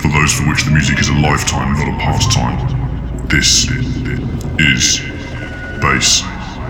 [0.00, 3.26] For those for which the music is a lifetime, not a pastime.
[3.26, 3.68] This
[4.60, 5.00] is
[5.82, 6.22] Bass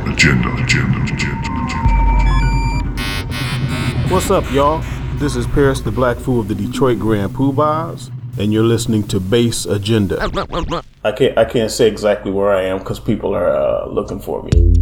[0.06, 1.88] Agenda, Agenda, Agenda, Agenda.
[4.08, 4.82] What's up, y'all?
[5.16, 9.20] This is Paris the Black Fu of the Detroit Grand Pubahs, and you're listening to
[9.20, 10.18] Bass Agenda.
[11.04, 14.42] I can't I can't say exactly where I am because people are uh, looking for
[14.44, 14.72] me.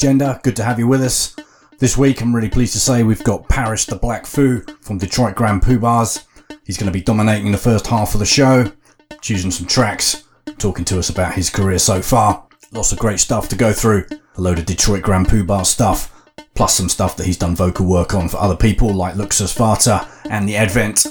[0.00, 0.40] Agenda.
[0.42, 1.36] Good to have you with us.
[1.78, 5.34] This week, I'm really pleased to say we've got Paris the Black Fu from Detroit
[5.34, 6.24] Grand Pubahs.
[6.64, 8.72] He's going to be dominating the first half of the show,
[9.20, 10.24] choosing some tracks,
[10.56, 12.46] talking to us about his career so far.
[12.72, 14.06] Lots of great stuff to go through.
[14.36, 16.10] A load of Detroit Grand Pubah stuff,
[16.54, 20.08] plus some stuff that he's done vocal work on for other people like Luxus Vata
[20.30, 21.08] and The Advent.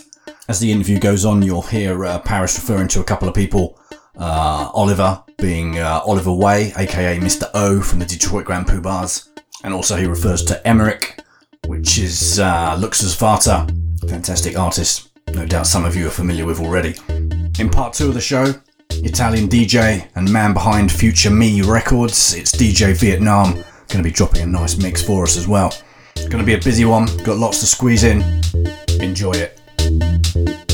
[0.48, 3.80] As the interview goes on, you'll hear uh, Paris referring to a couple of people
[4.18, 7.50] uh, Oliver being uh, Oliver Way, aka Mr.
[7.54, 9.30] O from the Detroit Grand Pubahs,
[9.64, 11.20] and also he refers to Emmerich,
[11.68, 13.70] which is uh, Luxus Vata,
[14.10, 15.10] fantastic artist.
[15.34, 16.96] No doubt some of you are familiar with already.
[17.60, 18.54] In part two of the show,
[18.92, 24.42] Italian DJ and man behind Future Me Records, it's DJ Vietnam, going to be dropping
[24.42, 25.74] a nice mix for us as well.
[26.16, 28.22] Going to be a busy one, got lots to squeeze in.
[29.00, 30.69] Enjoy it.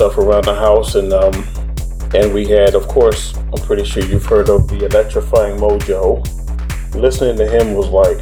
[0.00, 1.34] Stuff around the house, and um,
[2.14, 6.24] and we had, of course, I'm pretty sure you've heard of the electrifying Mojo.
[6.94, 8.18] Listening to him was like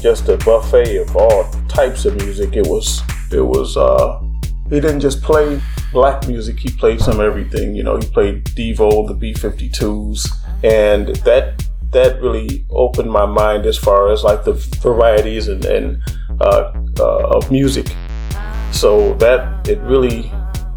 [0.00, 2.54] just a buffet of all types of music.
[2.54, 3.02] It was
[3.32, 4.20] it was uh,
[4.70, 5.60] he didn't just play
[5.90, 7.74] black music; he played some everything.
[7.74, 10.28] You know, he played Devo, the B52s,
[10.62, 16.00] and that that really opened my mind as far as like the varieties and, and
[16.40, 17.88] uh, uh, of music.
[18.70, 20.30] So that it really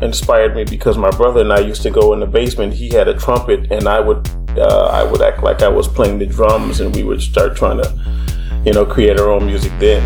[0.05, 2.73] inspired me because my brother and I used to go in the basement.
[2.73, 6.19] He had a trumpet, and I would uh, I would act like I was playing
[6.19, 10.01] the drums, and we would start trying to, you know, create our own music then.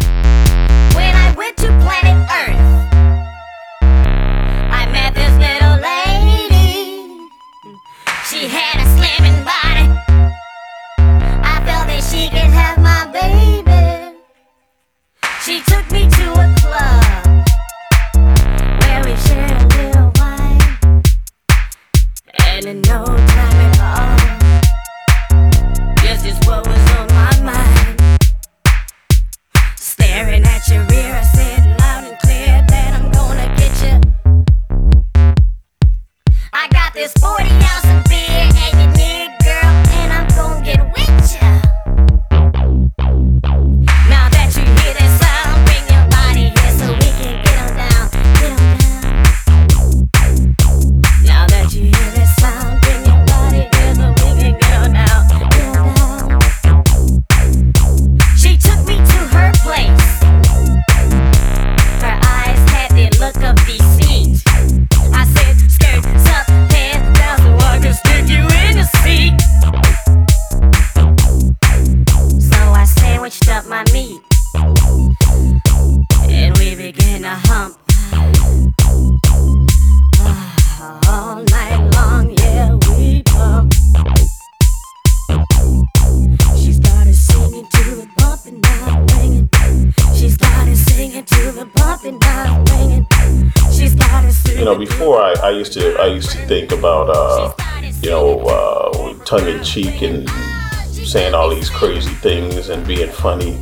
[103.19, 103.61] Funny,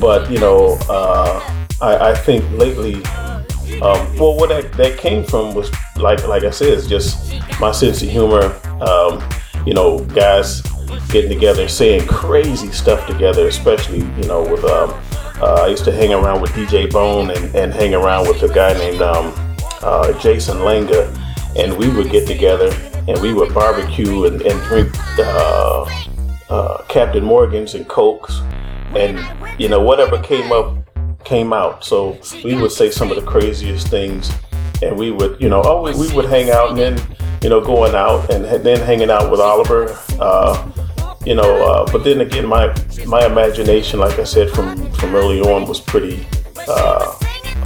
[0.00, 1.40] but you know uh,
[1.80, 2.96] I, I think lately,
[3.82, 7.72] um, well, what that, that came from was like like I said, it's just my
[7.72, 8.58] sense of humor.
[8.80, 9.22] Um,
[9.66, 10.62] you know, guys
[11.10, 14.90] getting together, saying crazy stuff together, especially you know with um,
[15.40, 18.52] uh, I used to hang around with DJ Bone and, and hang around with a
[18.52, 19.32] guy named um,
[19.82, 21.08] uh, Jason Langa,
[21.56, 22.70] and we would get together
[23.08, 25.84] and we would barbecue and, and drink uh,
[26.50, 28.40] uh, Captain Morgan's and Cokes,
[28.96, 29.18] and
[29.58, 30.76] you know whatever came up
[31.24, 31.84] came out.
[31.84, 34.30] So we would say some of the craziest things,
[34.82, 37.94] and we would you know oh we, would hang out and then you know going
[37.94, 39.96] out and then hanging out with Oliver.
[40.18, 40.70] Uh,
[41.24, 42.74] you know, uh, but then again, my
[43.06, 46.26] my imagination, like I said from from early on, was pretty
[46.66, 47.14] uh,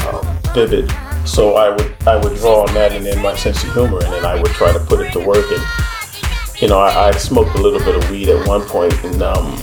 [0.09, 0.91] um, vivid.
[1.25, 4.13] So I would I would draw on that, and then my sense of humor, and
[4.13, 5.47] then I would try to put it to work.
[5.51, 5.63] And
[6.61, 9.55] you know, I, I smoked a little bit of weed at one point, and um,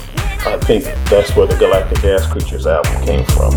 [0.44, 3.52] I think that's where the Galactic Gas Creatures album came from.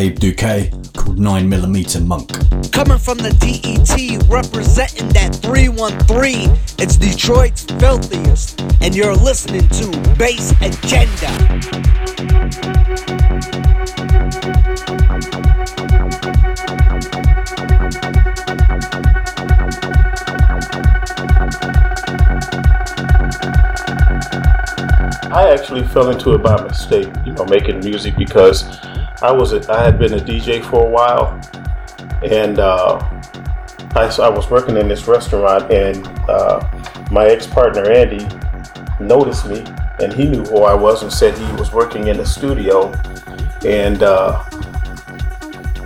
[0.00, 2.30] Abe Duque called 9mm Monk.
[2.72, 6.56] Coming from the DET, representing that 313.
[6.78, 11.28] It's Detroit's filthiest, and you're listening to Bass Agenda.
[25.30, 28.79] I actually fell into it by mistake, you know, making music because
[29.22, 31.38] I was I had been a DJ for a while,
[32.22, 32.98] and uh,
[33.94, 36.60] I, I was working in this restaurant, and uh,
[37.10, 38.26] my ex partner Andy
[38.98, 39.62] noticed me,
[40.00, 42.92] and he knew who I was, and said he was working in the studio,
[43.64, 44.42] and uh,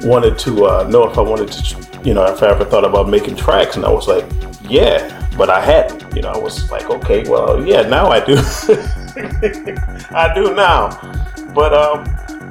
[0.03, 3.09] wanted to uh, know if I wanted to, you know, if I ever thought about
[3.09, 4.25] making tracks, and I was like,
[4.69, 6.15] yeah, but I hadn't.
[6.15, 8.37] You know, I was like, okay, well, yeah, now I do.
[10.11, 10.91] I do now.
[11.55, 12.05] But um,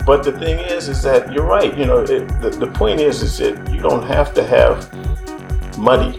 [0.05, 1.75] but the thing is, is that you're right.
[1.77, 4.91] You know, it, the the point is, is that you don't have to have
[5.77, 6.17] money.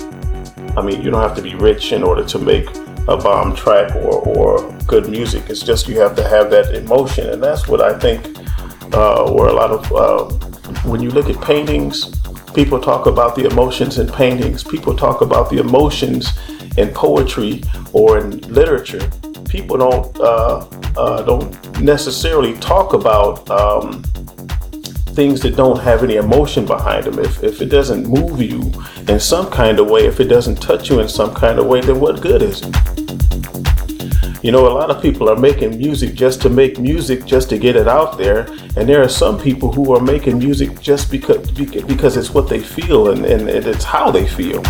[0.76, 2.68] I mean, you don't have to be rich in order to make
[3.08, 5.48] a bomb track or or good music.
[5.48, 8.38] It's just you have to have that emotion, and that's what I think.
[8.92, 10.24] Uh, where a lot of uh,
[10.88, 12.14] when you look at paintings,
[12.52, 14.62] people talk about the emotions in paintings.
[14.62, 16.32] People talk about the emotions
[16.76, 19.10] in poetry or in literature.
[19.48, 24.02] People don't uh, uh, don't necessarily talk about um,
[25.14, 27.18] things that don't have any emotion behind them.
[27.18, 28.72] If, if it doesn't move you
[29.08, 31.80] in some kind of way, if it doesn't touch you in some kind of way,
[31.80, 32.74] then what good is it?
[34.42, 37.58] You know, a lot of people are making music just to make music, just to
[37.58, 38.40] get it out there,
[38.76, 42.60] and there are some people who are making music just because because it's what they
[42.60, 44.62] feel and, and it's how they feel.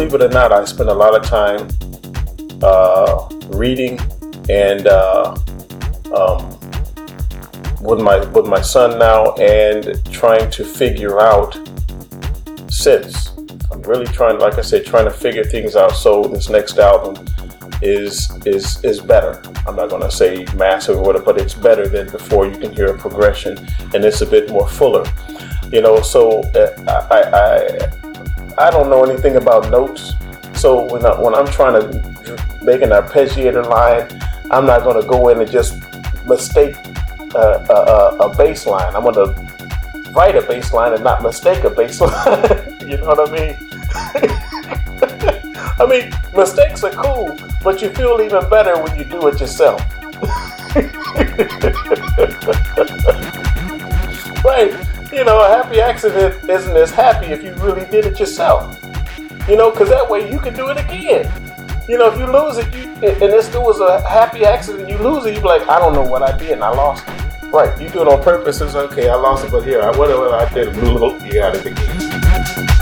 [0.00, 1.68] Believe it or not, I spend a lot of time
[2.62, 4.00] uh, reading
[4.48, 5.36] and uh,
[6.16, 6.48] um,
[7.82, 11.52] with my with my son now, and trying to figure out
[12.70, 13.36] sense.
[13.70, 15.92] I'm really trying, like I said, trying to figure things out.
[15.92, 17.22] So this next album
[17.82, 19.42] is is is better.
[19.66, 22.46] I'm not going to say massive or whatever, but it's better than before.
[22.46, 23.58] You can hear a progression,
[23.92, 25.04] and it's a bit more fuller.
[25.70, 28.09] You know, so uh, I, I
[28.58, 30.14] I don't know anything about notes.
[30.54, 31.86] So when I, when I'm trying to
[32.62, 34.06] make an arpeggiator line,
[34.50, 35.80] I'm not going to go in and just
[36.26, 36.76] mistake
[37.34, 38.94] uh, a, a, a bass line.
[38.94, 39.34] I'm going to
[40.12, 42.76] write a bass line and not mistake a bass line.
[42.86, 43.56] you know what I mean?
[45.80, 49.80] I mean, mistakes are cool, but you feel even better when you do it yourself.
[54.44, 54.99] right.
[55.12, 58.78] You know, a happy accident isn't as happy if you really did it yourself.
[59.48, 61.28] You know, because that way you can do it again.
[61.88, 65.26] You know, if you lose it, you, and this was a happy accident, you lose
[65.26, 67.52] it, you be like, I don't know what I did and I lost it.
[67.52, 67.80] Right.
[67.80, 68.60] You do it on purpose.
[68.60, 69.08] It's okay.
[69.08, 72.79] I lost it, but here, I whatever I did, you got it again.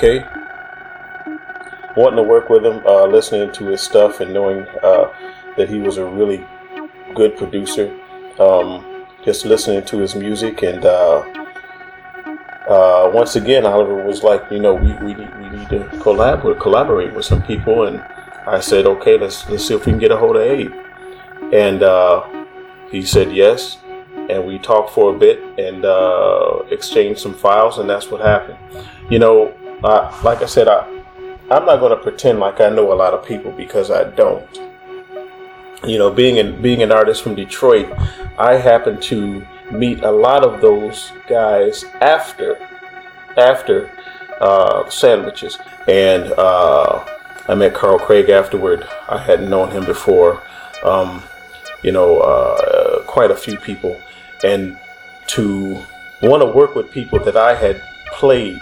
[0.00, 0.24] Decay.
[1.96, 5.12] Wanting to work with him, uh, listening to his stuff, and knowing uh,
[5.56, 6.44] that he was a really
[7.14, 7.94] good producer.
[8.38, 11.18] Um, just listening to his music, and uh,
[12.68, 16.58] uh once again, Oliver was like, you know, we, we, need, we need to collaborate,
[16.60, 18.00] collaborate with some people, and
[18.46, 20.72] I said, okay, let's let's see if we can get a hold of Abe,
[21.52, 22.24] and uh,
[22.90, 23.78] he said yes,
[24.30, 28.56] and we talked for a bit and uh, exchanged some files, and that's what happened
[29.10, 29.52] you know,
[29.82, 30.86] like I said, I,
[31.50, 34.46] I'm not going to pretend like I know a lot of people because I don't.
[35.86, 37.90] You know, being an, being an artist from Detroit,
[38.38, 42.56] I happen to meet a lot of those guys after
[43.38, 43.90] after
[44.40, 47.04] uh, sandwiches, and uh,
[47.48, 48.86] I met Carl Craig afterward.
[49.08, 50.42] I hadn't known him before.
[50.84, 51.22] Um,
[51.82, 53.98] you know, uh, quite a few people,
[54.44, 54.78] and
[55.28, 55.82] to
[56.22, 58.60] want to work with people that I had played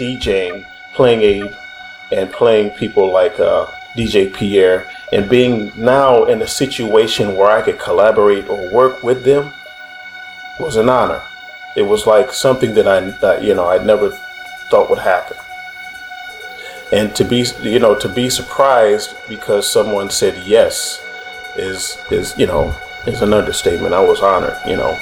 [0.00, 1.54] DJing, playing Abe,
[2.10, 7.60] and playing people like uh, DJ Pierre, and being now in a situation where I
[7.60, 9.52] could collaborate or work with them
[10.58, 11.22] was an honor.
[11.76, 14.10] It was like something that I, that, you know, I never
[14.70, 15.36] thought would happen.
[16.92, 21.04] And to be, you know, to be surprised because someone said yes
[21.56, 22.74] is, is, you know,
[23.06, 23.94] is an understatement.
[23.94, 24.98] I was honored, you know.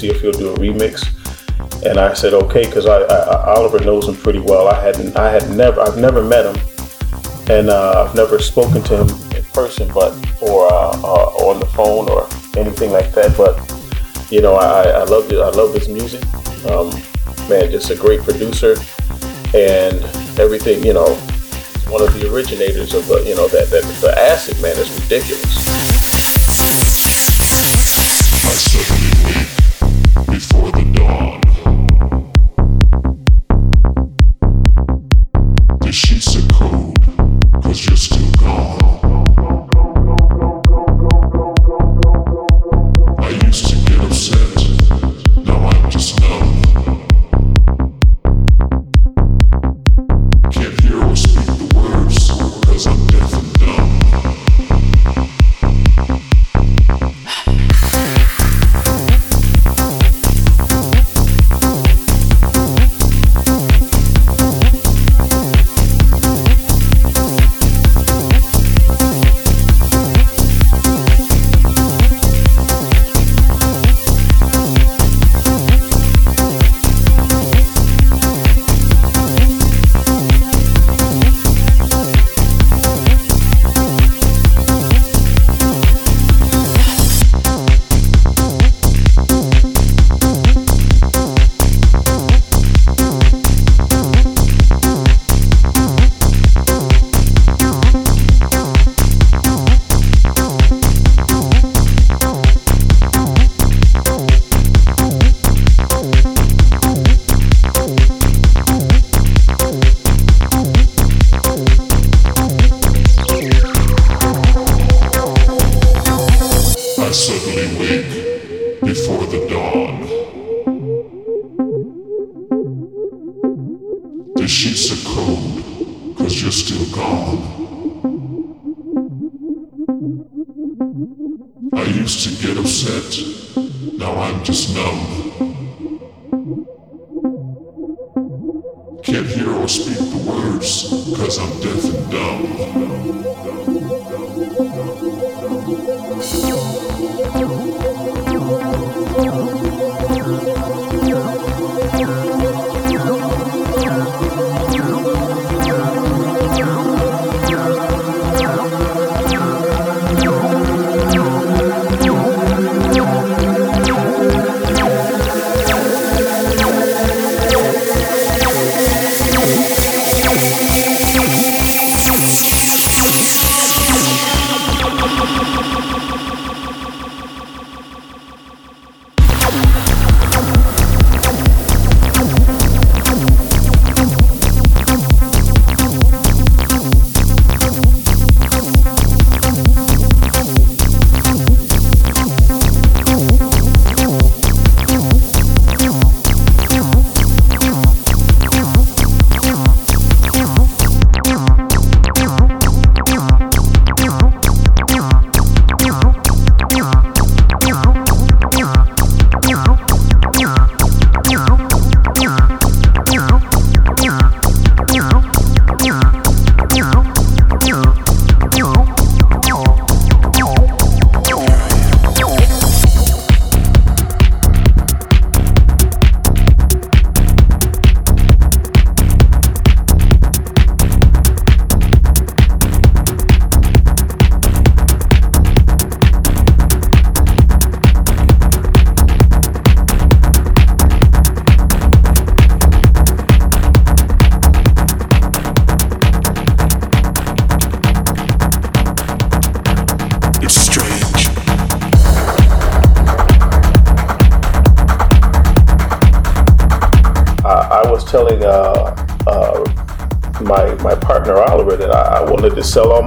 [0.00, 1.04] See if he'll do a remix.
[1.84, 4.68] And I said, okay, because I, I, Oliver knows him pretty well.
[4.68, 6.56] I hadn't, I had never, I've never met him,
[7.50, 11.66] and uh, I've never spoken to him in person, but or uh, uh, on the
[11.66, 13.36] phone or anything like that.
[13.36, 13.54] But
[14.32, 15.38] you know, I, I love it.
[15.38, 16.22] I love his music.
[16.66, 16.90] Um,
[17.48, 18.76] man, just a great producer,
[19.54, 20.00] and
[20.38, 20.84] everything.
[20.84, 21.14] You know,
[21.88, 25.59] one of the originators of the, you know, that, that the acid man is ridiculous.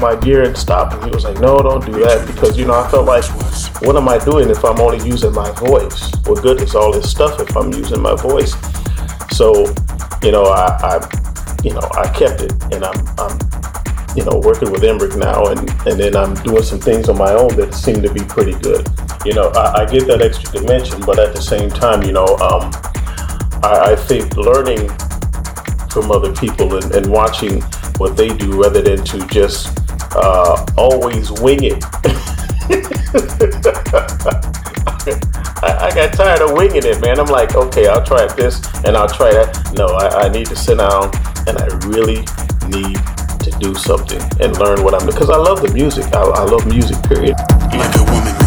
[0.03, 2.73] My gear and stop, and he was like, "No, don't do that," because you know
[2.73, 3.23] I felt like,
[3.81, 6.11] what am I doing if I'm only using my voice?
[6.27, 8.53] What good is all this stuff if I'm using my voice?
[9.31, 9.73] So,
[10.21, 10.95] you know, I, I
[11.63, 13.39] you know I kept it, and I'm, I'm
[14.17, 17.31] you know working with Emmerich now, and and then I'm doing some things on my
[17.31, 18.85] own that seem to be pretty good.
[19.23, 22.27] You know, I, I get that extra dimension, but at the same time, you know.
[22.43, 22.71] Um,
[23.63, 24.89] I, I think learning
[25.89, 27.61] from other people and, and watching
[27.97, 29.83] what they do rather than to just
[30.15, 31.84] uh, always wing it.
[35.63, 37.19] I, I, got tired of winging it, man.
[37.19, 39.73] I'm like, okay, I'll try this and I'll try that.
[39.78, 41.12] No, I, I need to sit down
[41.47, 42.26] and I really
[42.67, 42.97] need
[43.43, 46.06] to do something and learn what I'm because I love the music.
[46.13, 47.36] I, I love music, period.
[47.71, 48.42] Like a woman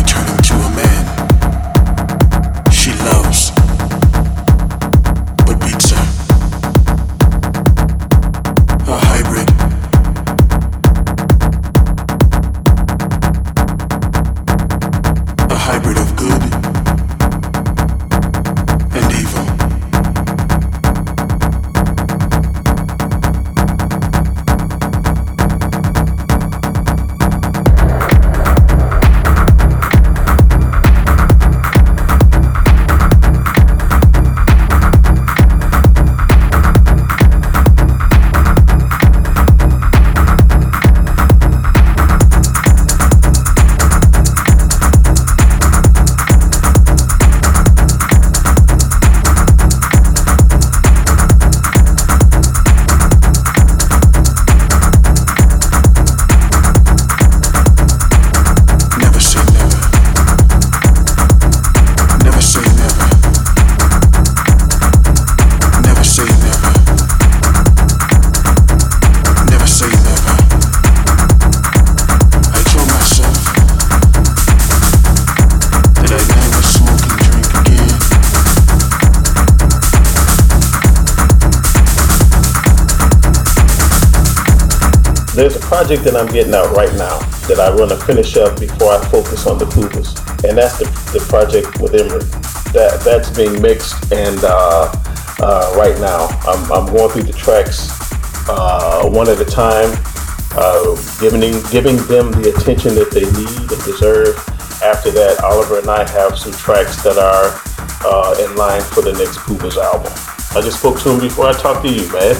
[85.76, 87.20] project that I'm getting out right now
[87.52, 90.16] that I want to finish up before I focus on the Pubahs,
[90.48, 92.24] and that's the, the project with Emery.
[92.72, 94.88] That that's being mixed, and uh,
[95.36, 97.92] uh, right now I'm, I'm going through the tracks
[98.48, 99.92] uh, one at a time,
[100.56, 104.32] uh, giving giving them the attention that they need and deserve.
[104.80, 107.52] After that, Oliver and I have some tracks that are
[108.00, 110.08] uh, in line for the next Pubahs album.
[110.56, 112.32] I just spoke to him before I talked to you, man.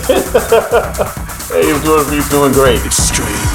[1.82, 2.84] doing, he's doing great.
[2.86, 3.45] It's strange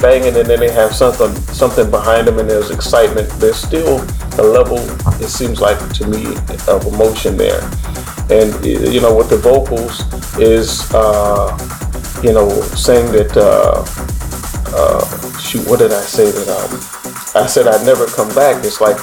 [0.00, 3.28] banging and then they have something something behind them and there's excitement.
[3.40, 4.00] There's still
[4.38, 4.78] a level,
[5.22, 6.26] it seems like to me,
[6.68, 7.62] of emotion there.
[8.30, 10.02] And you know, with the vocals
[10.38, 11.56] is, uh,
[12.22, 13.84] you know, saying that, uh,
[14.74, 16.48] uh, shoot, what did I say that?
[16.48, 18.64] Um, I said I'd never come back.
[18.64, 18.96] It's like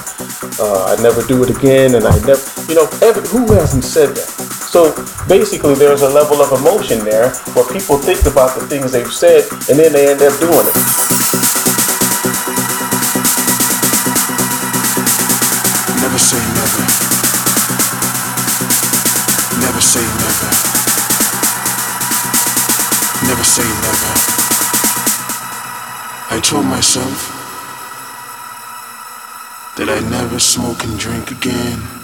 [0.60, 4.10] uh, I'd never do it again, and I never, you know, every, who hasn't said
[4.16, 4.43] that?
[4.74, 4.90] So
[5.28, 9.46] basically, there's a level of emotion there where people think about the things they've said,
[9.70, 10.74] and then they end up doing it.
[16.02, 16.82] Never say never.
[19.62, 20.50] Never say never.
[23.30, 24.10] Never say never.
[26.34, 27.30] I told myself
[29.76, 32.03] that I'd never smoke and drink again.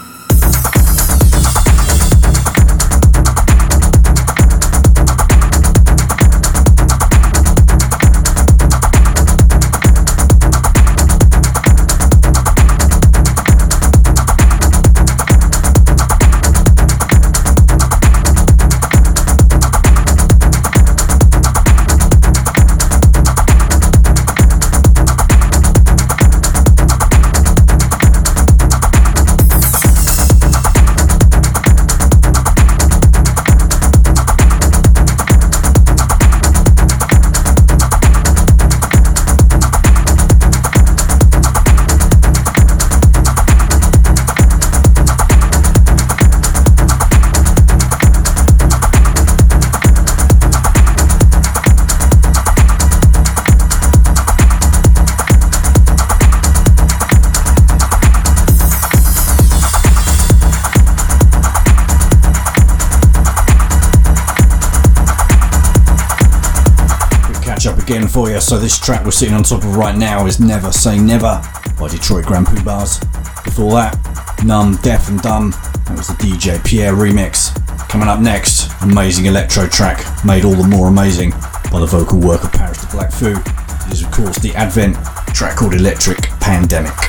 [68.40, 71.40] So this track we're sitting on top of right now is Never Say Never
[71.78, 73.00] by Detroit Grand Pubahs.
[73.44, 75.50] Before that, Numb, Deaf and Dumb.
[75.50, 77.54] That was the DJ Pierre remix.
[77.88, 81.30] Coming up next, amazing electro track made all the more amazing
[81.70, 83.36] by the vocal work of Paris the Black Fu.
[83.36, 84.96] It is of course the Advent
[85.32, 86.99] track called Electric Pandemic.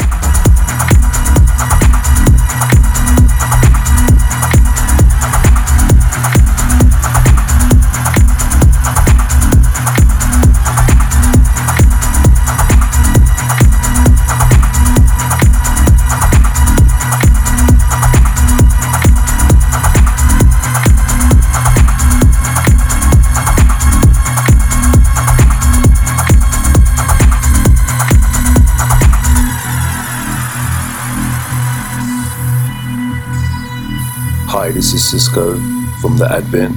[34.93, 35.53] Is Cisco
[36.01, 36.75] from the Advent,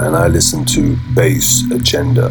[0.00, 2.28] and I listen to Bass Agenda.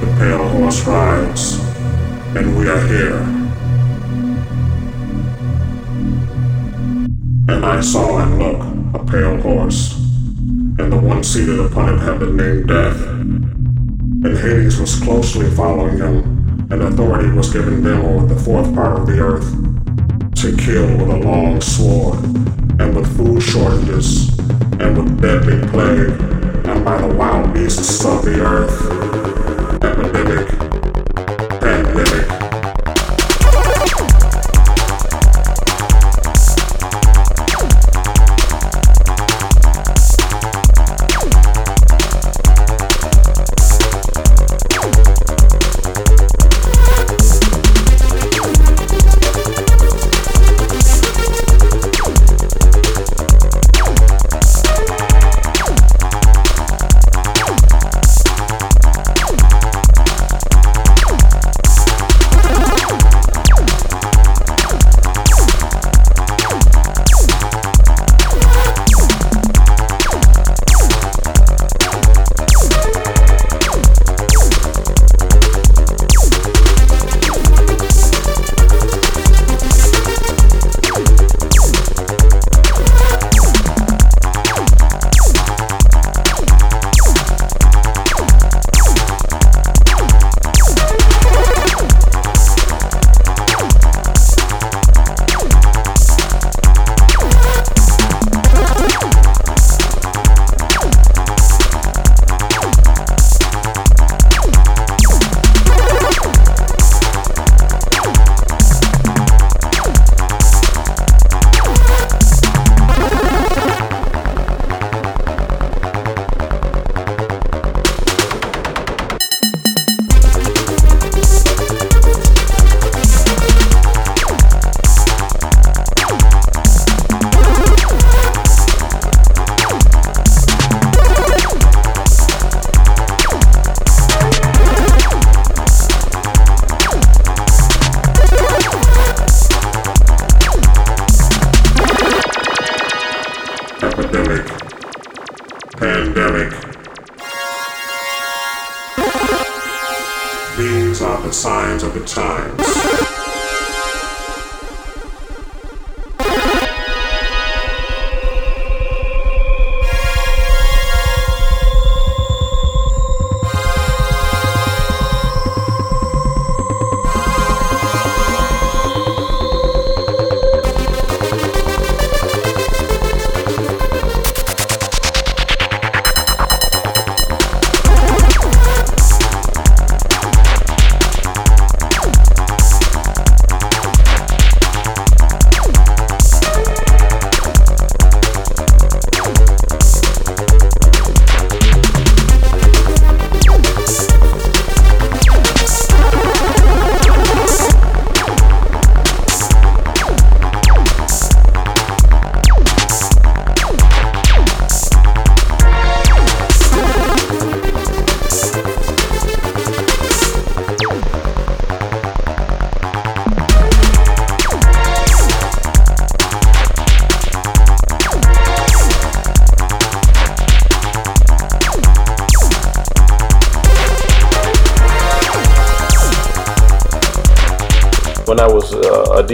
[0.00, 1.58] The pale horse rides,
[2.36, 3.18] and we are here.
[7.48, 8.60] And I saw and look
[8.94, 9.96] a pale horse,
[10.78, 13.02] and the one seated upon it had the name Death.
[13.08, 18.98] And Hades was closely following him, and authority was given them over the fourth part
[19.00, 19.57] of the earth
[20.42, 22.22] to kill with a long sword,
[22.78, 24.38] and with food shortages,
[24.78, 26.10] and with deadly plague,
[26.64, 29.17] and by the wild beasts of the earth.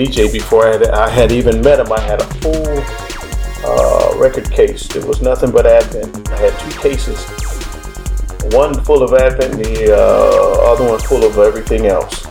[0.04, 1.92] DJ before I had, I had even met him.
[1.92, 2.84] I had a full
[3.64, 4.94] uh, record case.
[4.94, 6.28] It was nothing but Advent.
[6.30, 7.24] I had two cases
[8.52, 12.22] one full of Advent, the uh, other one full of everything else.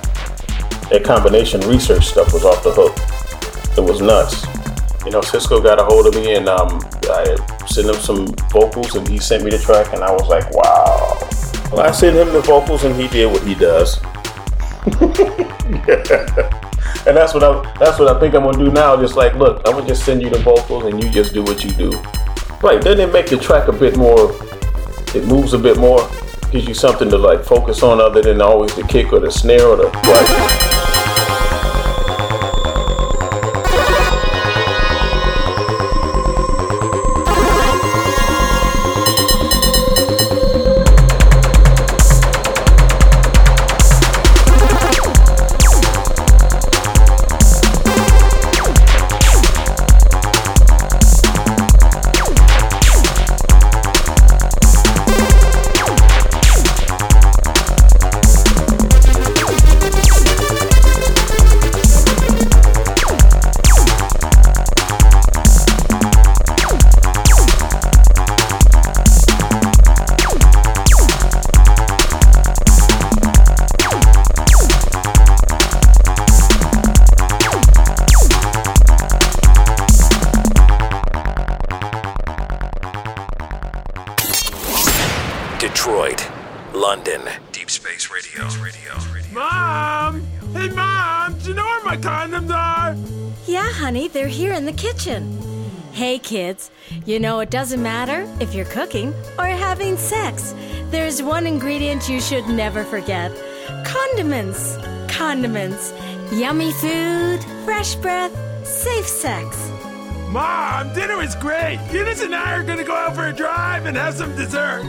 [0.90, 2.96] That Kombination Research stuff was off the hook.
[3.78, 4.46] It was nuts.
[5.06, 7.36] You know, Cisco got a hold of me and um, I
[7.68, 11.18] sent him some vocals and he sent me the track and I was like, wow.
[11.72, 14.00] Well, I sent him the vocals and he did what he does.
[17.06, 18.96] and that's what I that's what I think I'm gonna do now.
[18.96, 21.64] Just like, look, I'm gonna just send you the vocals and you just do what
[21.64, 21.92] you do.
[22.62, 22.82] Right?
[22.82, 24.32] Doesn't it make the track a bit more?
[25.14, 26.10] It moves a bit more,
[26.52, 29.68] gives you something to like focus on other than always the kick or the snare
[29.68, 30.63] or the.
[97.44, 100.56] It doesn't matter if you're cooking or having sex.
[100.92, 103.34] There's one ingredient you should never forget
[103.84, 104.78] condiments.
[105.10, 105.92] Condiments.
[106.32, 108.32] Yummy food, fresh breath,
[108.66, 109.70] safe sex.
[110.30, 111.80] Mom, dinner was great.
[111.92, 114.84] Eunice and I are gonna go out for a drive and have some dessert.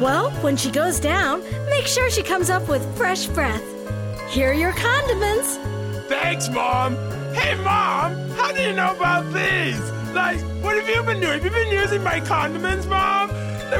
[0.00, 3.64] Well, when she goes down, make sure she comes up with fresh breath.
[4.30, 5.56] Here are your condiments.
[6.08, 6.94] Thanks, Mom.
[7.34, 9.97] Hey, Mom, how do you know about these?
[10.14, 11.40] Like, what have you been doing?
[11.40, 13.30] Have you been using my condiments, Mom?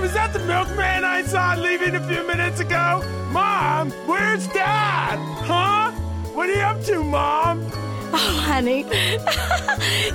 [0.01, 3.03] Was that the milkman I saw leaving a few minutes ago?
[3.31, 5.19] Mom, where's Dad?
[5.45, 5.91] Huh?
[6.33, 7.67] What are you up to, Mom?
[8.13, 8.87] Oh, honey,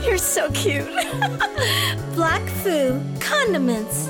[0.05, 0.87] you're so cute.
[2.15, 4.09] Black Fu condiments.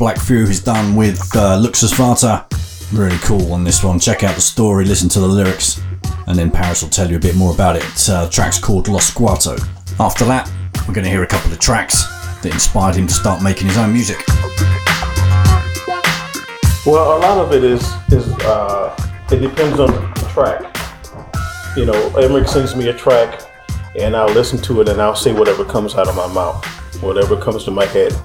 [0.00, 2.46] Black Fu has done with uh, Luxus Vata.
[2.90, 3.98] Really cool on this one.
[3.98, 5.78] Check out the story, listen to the lyrics,
[6.26, 8.08] and then Paris will tell you a bit more about it.
[8.08, 9.60] Uh, track's called Los Guato.
[10.00, 10.50] After that,
[10.88, 12.04] we're going to hear a couple of tracks
[12.40, 14.24] that inspired him to start making his own music.
[16.86, 18.96] Well, a lot of it is is uh,
[19.30, 20.74] it depends on the track.
[21.76, 23.42] You know, Emmerich sends me a track,
[23.98, 26.64] and I'll listen to it, and I'll say whatever comes out of my mouth,
[27.02, 28.18] whatever comes to my head.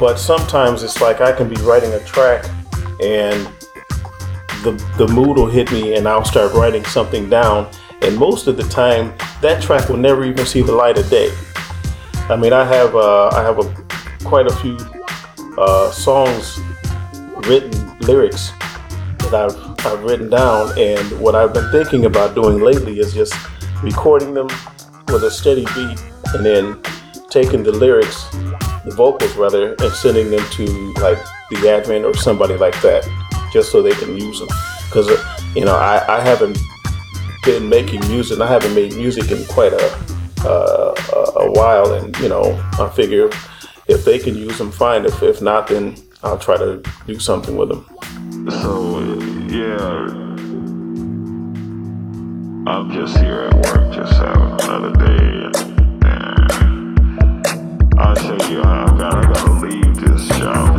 [0.00, 2.46] But sometimes it's like I can be writing a track,
[3.02, 3.46] and
[4.64, 7.70] the the mood will hit me, and I'll start writing something down.
[8.00, 11.30] And most of the time, that track will never even see the light of day.
[12.30, 14.78] I mean, I have uh, I have a, quite a few
[15.58, 16.58] uh, songs
[17.46, 18.52] written lyrics
[19.18, 23.34] that I've, I've written down and what I've been thinking about doing lately is just
[23.82, 24.48] recording them
[25.08, 25.98] with a steady beat
[26.34, 26.80] and then
[27.30, 28.26] taking the lyrics
[28.84, 30.64] the vocals rather and sending them to
[30.94, 31.18] like
[31.50, 33.06] the Advent or somebody like that
[33.52, 34.48] just so they can use them
[34.86, 35.08] because
[35.54, 36.58] you know I, I haven't
[37.44, 39.86] been making music I haven't made music in quite a
[40.44, 42.44] uh, a- a while and you know
[42.78, 43.28] I figure
[43.88, 47.56] if they can use them fine if, if not then I'll try to do something
[47.56, 47.86] with them
[48.50, 49.00] So,
[49.48, 50.16] yeah.
[52.66, 55.69] I'm just here at work, just having another day.
[58.02, 60.69] I'll tell you, how I gotta, I gotta leave this job.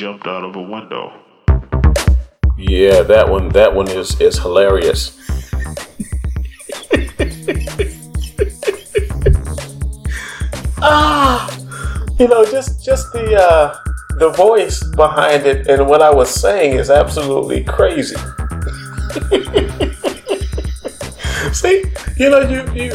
[0.00, 1.12] Jumped out of a window.
[2.56, 3.50] Yeah, that one.
[3.50, 5.14] That one is is hilarious.
[10.80, 11.54] ah,
[12.18, 13.76] you know, just just the uh,
[14.20, 18.16] the voice behind it and what I was saying is absolutely crazy.
[21.54, 21.84] See,
[22.18, 22.90] you know, you you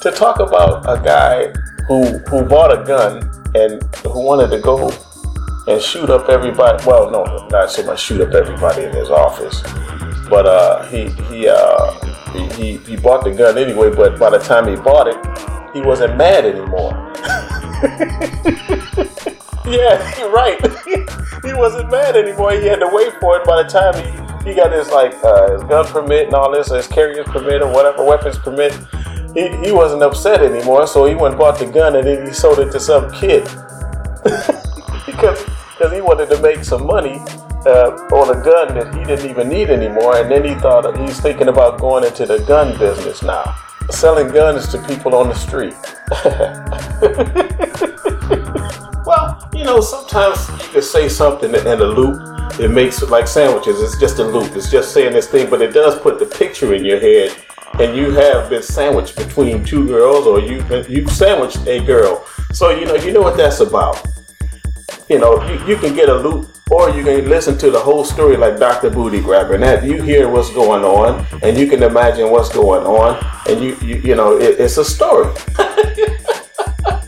[0.00, 1.52] to talk about a guy
[1.88, 4.92] who who bought a gun and who wanted to go
[5.66, 6.80] and shoot up everybody.
[6.86, 9.60] Well, no, not so much shoot up everybody in his office,
[10.30, 11.90] but uh, he he uh,
[12.30, 13.90] he, he he bought the gun anyway.
[13.92, 15.18] But by the time he bought it,
[15.74, 16.94] he wasn't mad anymore.
[19.66, 20.60] yeah, you're right.
[21.44, 22.52] he wasn't mad anymore.
[22.52, 23.44] He had to wait for it.
[23.44, 26.68] By the time he he got his like uh, his gun permit and all this,
[26.70, 28.72] his carrier's permit or whatever weapons permit.
[29.34, 32.32] He, he wasn't upset anymore, so he went and bought the gun and then he
[32.32, 33.44] sold it to some kid
[35.04, 35.44] because
[35.76, 37.20] because he wanted to make some money
[37.66, 40.16] uh, on a gun that he didn't even need anymore.
[40.16, 43.56] And then he thought he's thinking about going into the gun business now,
[43.90, 45.74] selling guns to people on the street.
[49.06, 52.20] Well, you know, sometimes you can say something in a loop.
[52.60, 53.80] It makes like sandwiches.
[53.80, 54.54] It's just a loop.
[54.56, 57.34] It's just saying this thing, but it does put the picture in your head.
[57.78, 62.26] And you have been sandwiched between two girls, or you you sandwiched a girl.
[62.52, 64.04] So you know you know what that's about
[65.08, 68.04] you know, you, you can get a loop or you can listen to the whole
[68.04, 68.90] story like Dr.
[68.90, 69.54] Booty Grabber.
[69.54, 73.62] And that you hear what's going on and you can imagine what's going on and
[73.62, 75.32] you, you, you know, it, it's a story.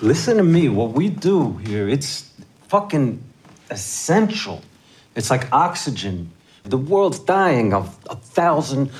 [0.00, 0.68] Listen to me.
[0.68, 2.30] What we do here, it's
[2.68, 3.20] fucking
[3.70, 4.62] essential.
[5.16, 6.30] It's like oxygen.
[6.62, 8.90] The world's dying of a thousand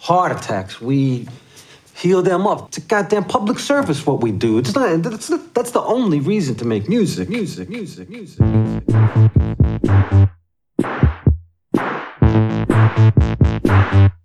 [0.00, 0.80] heart attacks.
[0.80, 1.28] We
[1.94, 2.68] heal them up.
[2.68, 4.58] It's a goddamn public service what we do.
[4.58, 7.28] It's not that's not, that's the only reason to make music.
[7.28, 8.40] Music, music, music.
[13.68, 14.17] Lost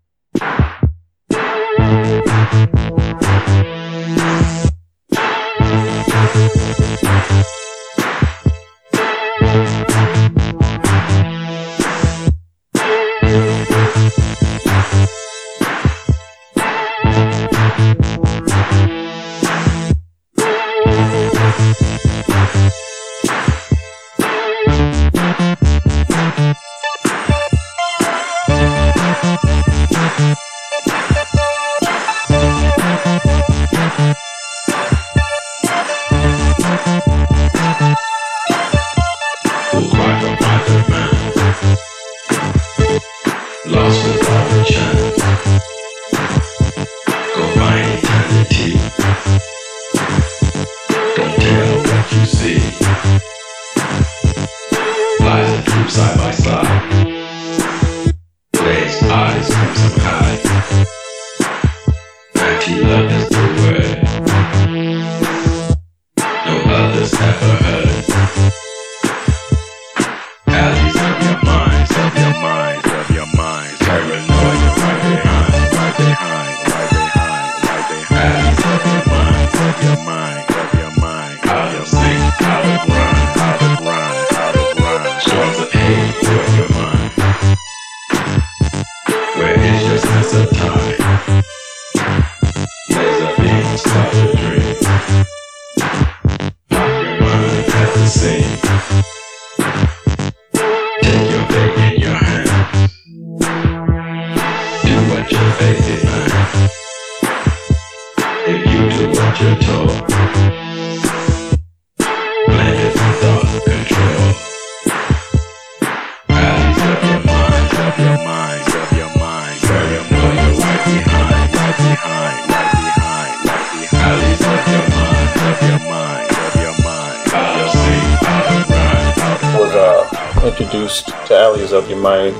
[131.73, 132.35] of Your Mind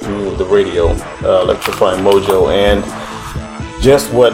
[0.00, 0.88] through the radio,
[1.24, 2.84] uh, Electrifying Mojo, and
[3.82, 4.32] just what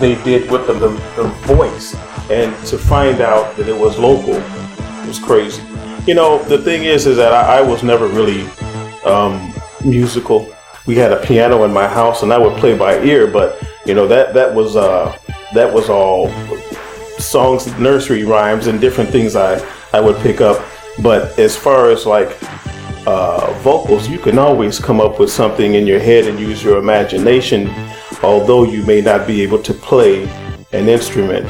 [0.00, 1.94] they did with the, the, the voice.
[2.30, 4.34] And to find out that it was local
[5.06, 5.62] was crazy.
[6.06, 8.46] You know, the thing is, is that I, I was never really
[9.04, 9.52] um,
[9.84, 10.52] musical.
[10.86, 13.26] We had a piano in my house, and I would play by ear.
[13.26, 15.16] But you know that that was uh,
[15.54, 16.30] that was all
[17.18, 20.64] songs, nursery rhymes, and different things I I would pick up.
[21.02, 22.36] But as far as like
[23.06, 26.78] uh, vocals, you can always come up with something in your head and use your
[26.78, 27.68] imagination,
[28.22, 30.28] although you may not be able to play
[30.72, 31.46] an instrument.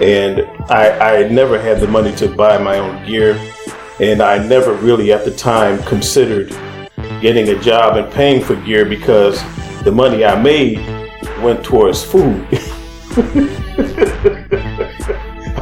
[0.00, 3.40] And I, I never had the money to buy my own gear,
[3.98, 6.50] and I never really at the time considered
[7.20, 9.42] getting a job and paying for gear because
[9.82, 10.78] the money I made
[11.42, 12.46] went towards food.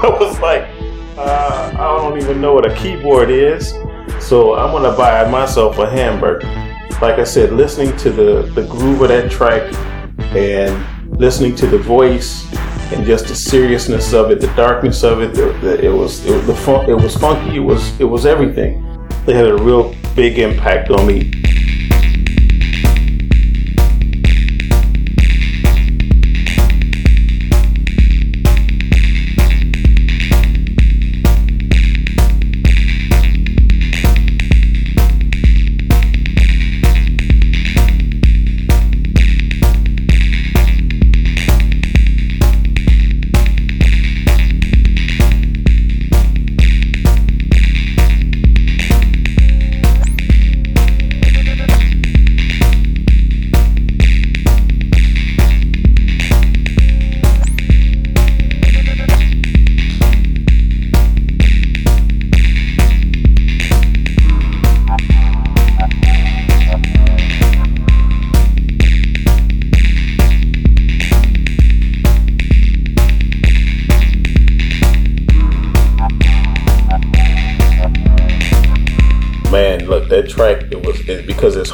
[0.01, 0.69] I was like,
[1.17, 3.73] uh, I don't even know what a keyboard is,
[4.21, 6.47] so I'm gonna buy myself a hamburger.
[7.01, 9.73] Like I said, listening to the, the groove of that track
[10.35, 12.53] and listening to the voice
[12.93, 16.35] and just the seriousness of it, the darkness of it, the, the, it was it
[16.35, 18.85] was the fun, it was funky, it was it was everything.
[19.27, 21.38] They had a real big impact on me.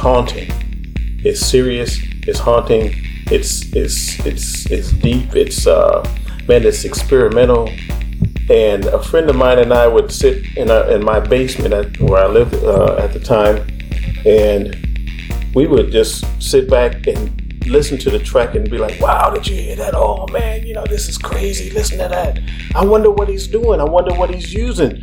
[0.05, 0.51] Haunting.
[1.25, 1.97] It's serious.
[2.27, 2.93] It's haunting.
[3.31, 5.35] It's it's it's it's deep.
[5.35, 6.03] It's uh,
[6.47, 7.69] man, it's experimental.
[8.47, 11.99] And a friend of mine and I would sit in a, in my basement at,
[11.99, 13.65] where I lived uh, at the time,
[14.27, 14.77] and
[15.55, 17.19] we would just sit back and
[17.65, 19.95] listen to the track and be like, "Wow, did you hear that?
[19.95, 21.71] Oh man, you know this is crazy.
[21.71, 22.39] Listen to that.
[22.75, 23.81] I wonder what he's doing.
[23.81, 25.01] I wonder what he's using."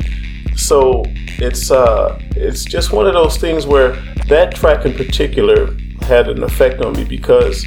[0.55, 1.03] So
[1.39, 3.91] it's uh, it's just one of those things where
[4.27, 7.65] that track in particular had an effect on me because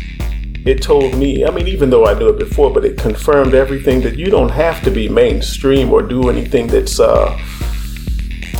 [0.66, 1.44] it told me.
[1.44, 4.50] I mean, even though I knew it before, but it confirmed everything that you don't
[4.50, 7.38] have to be mainstream or do anything that's uh,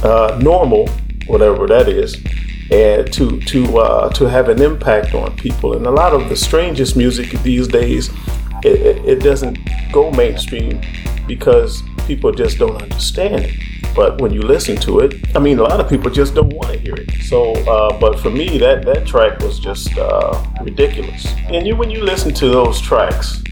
[0.04, 0.88] uh, normal,
[1.26, 2.14] whatever that is,
[2.70, 5.74] and to to uh, to have an impact on people.
[5.74, 8.10] And a lot of the strangest music these days,
[8.62, 9.58] it, it, doesn't
[9.92, 10.80] go mainstream
[11.26, 13.54] because people just don't understand it.
[13.96, 16.70] But when you listen to it, I mean, a lot of people just don't want
[16.70, 17.10] to hear it.
[17.22, 21.26] So, uh, but for me, that that track was just uh, ridiculous.
[21.48, 23.42] And you, when you listen to those tracks,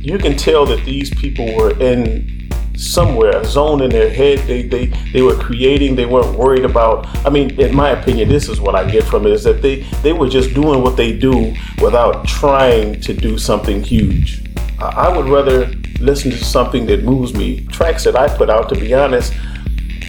[0.00, 4.38] you can tell that these people were in somewhere, a zone in their head.
[4.46, 5.96] They they they were creating.
[5.96, 7.06] They weren't worried about.
[7.26, 9.80] I mean, in my opinion, this is what I get from it: is that they
[10.02, 14.44] they were just doing what they do without trying to do something huge.
[14.78, 15.66] I I would rather
[16.00, 17.66] listen to something that moves me.
[17.66, 19.32] Tracks that I put out, to be honest,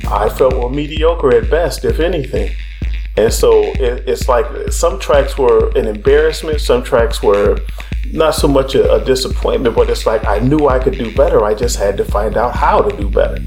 [0.10, 2.56] I felt were mediocre at best, if anything.
[3.18, 7.60] And so it, it's like some tracks were an embarrassment, some tracks were
[8.14, 11.44] not so much a, a disappointment, but it's like I knew I could do better.
[11.44, 13.38] I just had to find out how to do better.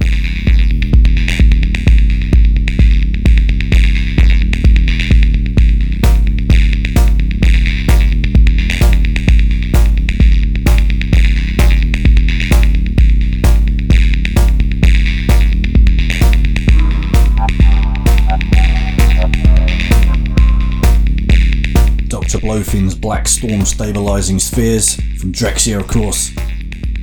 [22.50, 26.34] Blowfin's Black Storm Stabilizing Spheres from Drexciya, of course.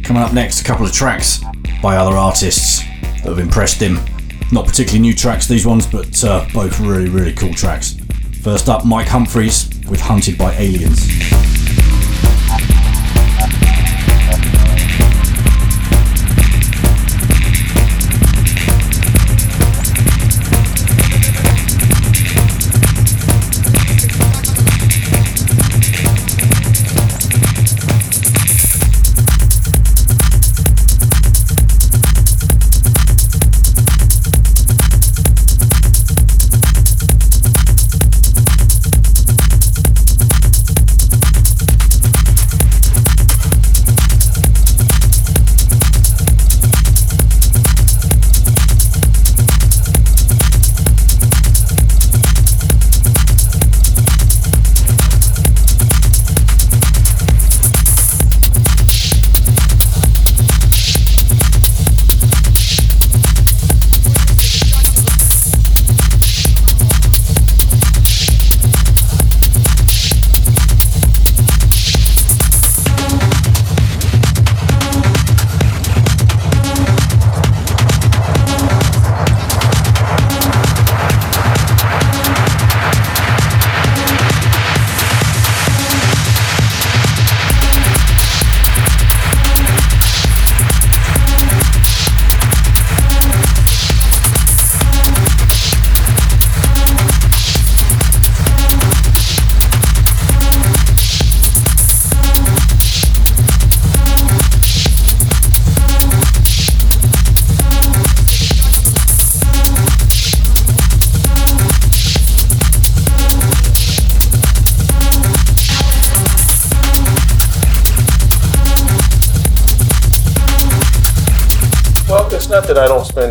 [0.03, 1.41] Coming up next, a couple of tracks
[1.81, 3.97] by other artists that have impressed him.
[4.51, 7.95] Not particularly new tracks, these ones, but uh, both really, really cool tracks.
[8.43, 11.07] First up, Mike Humphreys with Hunted by Aliens.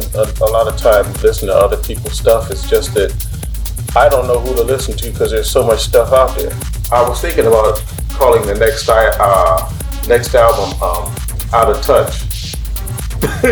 [0.03, 2.51] Spend a, a lot of time listening to other people's stuff.
[2.51, 3.13] It's just that
[3.95, 6.53] I don't know who to listen to because there's so much stuff out there.
[6.93, 9.73] I was thinking about calling the next uh,
[10.09, 11.13] next album um,
[11.53, 12.25] "Out of Touch."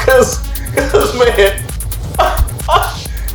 [0.00, 0.38] Cause,
[0.74, 1.28] cause man,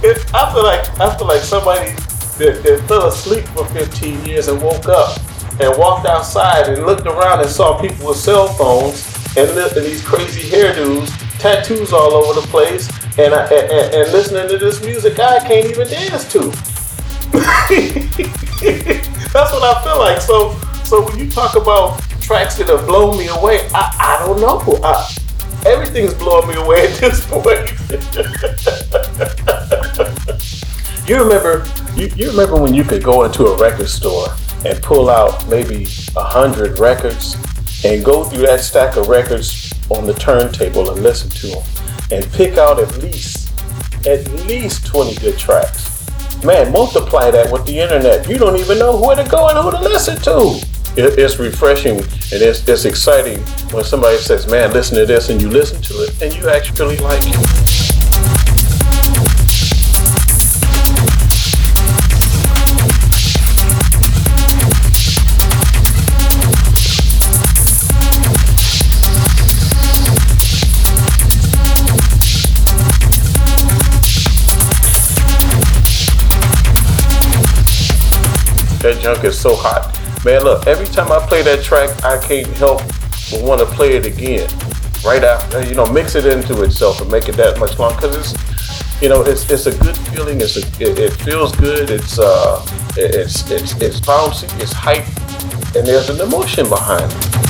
[0.04, 1.92] it, I feel like I feel like somebody
[2.38, 5.20] that, that fell asleep for 15 years and woke up
[5.62, 8.95] and walked outside and looked around and saw people with cell phones
[9.38, 11.10] and, and these crazy hairdos,
[11.40, 15.40] tattoos all over the place, and, I, and, and- and listening to this music I
[15.40, 16.40] can't even dance to.
[19.34, 20.22] That's what I feel like.
[20.22, 24.40] So, so when you talk about tracks that have blown me away, I, I don't
[24.40, 24.62] know.
[24.84, 25.14] I,
[25.66, 27.74] everything's blowing me away at this point.
[31.10, 31.66] you remember,
[31.96, 34.28] you, you remember when you could go into a record store
[34.66, 37.36] and pull out maybe a hundred records
[37.86, 41.64] and go through that stack of records on the turntable and listen to them
[42.12, 43.52] and pick out at least
[44.08, 45.94] at least 20 good tracks.
[46.44, 48.28] Man, multiply that with the internet.
[48.28, 50.60] You don't even know where to go and who to listen to.
[50.96, 53.40] It, it's refreshing and it's, it's exciting
[53.72, 56.98] when somebody says, man, listen to this, and you listen to it and you actually
[56.98, 57.45] like it.
[78.86, 79.98] That junk is so hot.
[80.24, 82.84] Man, look, every time I play that track, I can't help
[83.32, 84.48] but want to play it again.
[85.04, 87.96] Right after, you know, mix it into itself and make it that much longer.
[87.96, 90.40] Because it's, you know, it's it's a good feeling.
[90.40, 91.90] It's a, it, it feels good.
[91.90, 92.64] It's uh,
[92.96, 94.46] it's it's it's bouncy.
[94.62, 95.08] It's hype,
[95.76, 97.45] and there's an emotion behind it.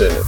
[0.00, 0.24] In it.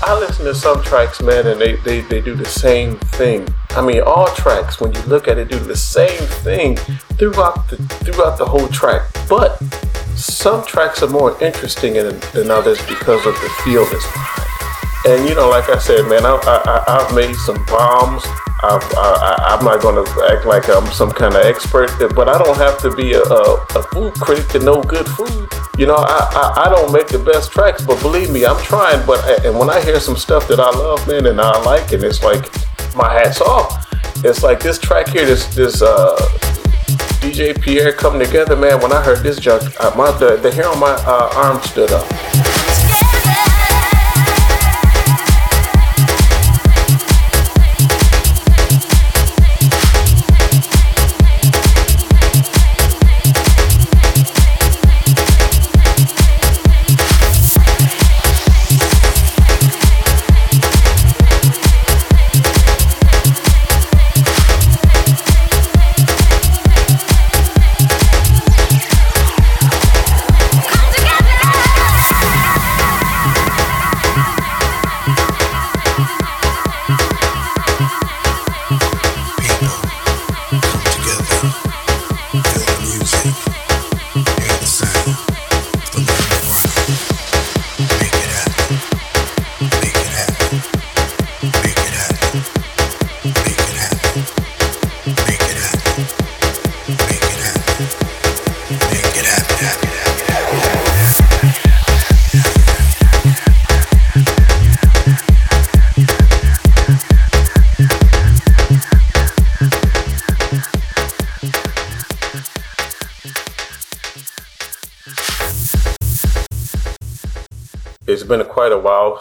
[0.00, 3.46] I listen to some tracks, man, and they, they, they do the same thing.
[3.70, 6.76] I mean, all tracks, when you look at it, do the same thing
[7.18, 9.02] throughout the throughout the whole track.
[9.28, 9.58] But
[10.14, 14.48] some tracks are more interesting than, than others because of the feel that's behind.
[15.06, 18.24] And you know, like I said, man, I, I've made some bombs.
[18.62, 22.38] I've, I, I'm not going to act like I'm some kind of expert, but I
[22.42, 25.37] don't have to be a, a, a food critic to know good food.
[25.78, 29.06] You know, I, I, I don't make the best tracks, but believe me, I'm trying.
[29.06, 32.02] But and when I hear some stuff that I love, man, and I like, and
[32.02, 32.50] it's like
[32.96, 33.86] my hat's off.
[34.24, 36.16] It's like this track here, this this uh,
[37.20, 38.82] DJ Pierre coming together, man.
[38.82, 41.92] When I heard this junk, uh, my the, the hair on my uh, arm stood
[41.92, 42.17] up.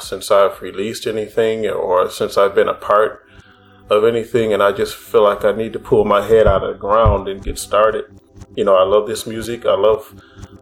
[0.07, 3.25] Since I've released anything or since I've been a part
[3.89, 6.73] of anything, and I just feel like I need to pull my head out of
[6.73, 8.05] the ground and get started.
[8.55, 9.65] You know, I love this music.
[9.65, 10.13] I love,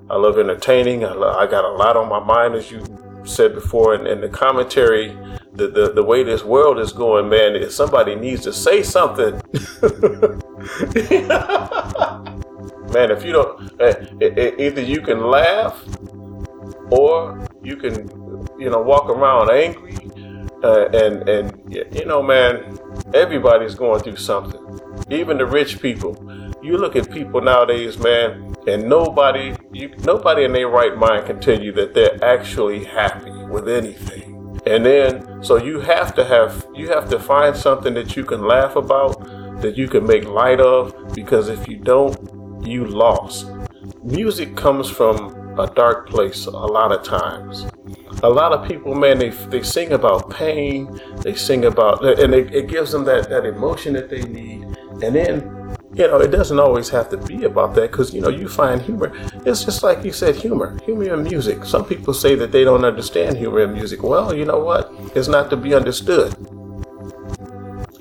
[0.10, 1.04] I love entertaining.
[1.04, 2.84] I, lo- I got a lot on my mind, as you
[3.24, 5.18] said before, and, and the commentary,
[5.54, 7.56] the, the the way this world is going, man.
[7.56, 9.34] If somebody needs to say something,
[12.94, 15.84] man, if you don't, eh, eh, eh, either you can laugh
[16.92, 18.08] or you can,
[18.58, 19.98] you know, walk around angry.
[20.64, 22.78] Uh, and and you know, man,
[23.14, 24.80] everybody's going through something.
[25.10, 26.18] Even the rich people.
[26.64, 31.40] You look at people nowadays, man, and nobody, you, nobody in their right mind can
[31.40, 34.60] tell you that they're actually happy with anything.
[34.66, 38.48] And then, so you have to have, you have to find something that you can
[38.48, 43.46] laugh about, that you can make light of, because if you don't, you lost.
[44.04, 47.66] Music comes from a dark place a lot of times.
[48.24, 52.54] A lot of people, man, they, they sing about pain, they sing about, and it,
[52.54, 54.64] it gives them that, that emotion that they need.
[55.04, 58.30] And then, you know, it doesn't always have to be about that because, you know,
[58.30, 59.12] you find humor.
[59.46, 61.66] It's just like you said, humor, humor and music.
[61.66, 64.04] Some people say that they don't understand humor in music.
[64.04, 64.92] Well, you know what?
[65.16, 66.36] It's not to be understood.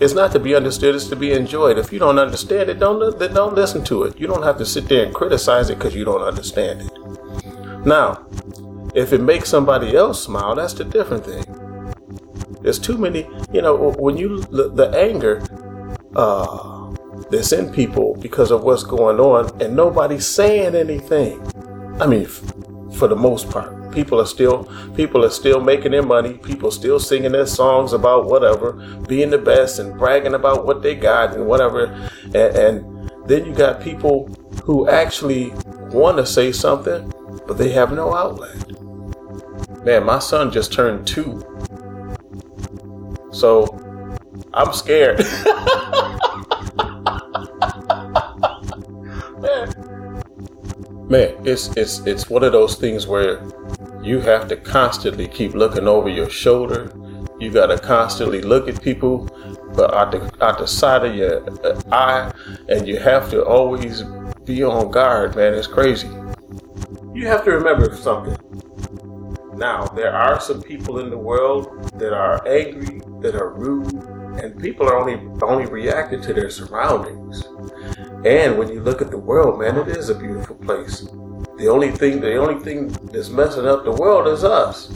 [0.01, 1.79] It's not to be understood, it's to be enjoyed.
[1.79, 4.19] If you don't understand it, don't, don't listen to it.
[4.19, 7.04] You don't have to sit there and criticize it because you don't understand it.
[7.85, 8.27] Now,
[8.95, 11.45] if it makes somebody else smile, that's the different thing.
[12.63, 15.43] There's too many, you know, when you, the, the anger
[16.17, 16.91] uh,
[17.31, 21.41] that's in people because of what's going on, and nobody's saying anything.
[22.01, 22.43] I mean, f-
[22.95, 26.35] for the most part, people are still people are still making their money.
[26.35, 28.73] People still singing their songs about whatever,
[29.09, 31.85] being the best and bragging about what they got and whatever.
[32.27, 34.29] And, and then you got people
[34.65, 35.53] who actually
[35.91, 37.13] want to say something,
[37.47, 38.57] but they have no outlet.
[39.85, 41.43] Man, my son just turned two,
[43.33, 43.67] so
[44.55, 45.19] I'm scared.
[51.11, 53.43] Man, it's it's it's one of those things where
[54.03, 56.91] you have to constantly keep looking over your shoulder.
[57.39, 59.29] You gotta constantly look at people,
[59.75, 62.33] but out the out the side of your uh, eye,
[62.71, 64.03] and you have to always
[64.45, 65.37] be on guard.
[65.37, 66.09] Man, it's crazy.
[67.15, 68.37] You have to remember something.
[69.57, 73.93] Now, there are some people in the world that are angry, that are rude,
[74.43, 77.45] and people are only only reacting to their surroundings.
[78.25, 81.07] And when you look at the world, man, it is a beautiful place.
[81.57, 84.89] The only thing, the only thing that's messing up the world is us.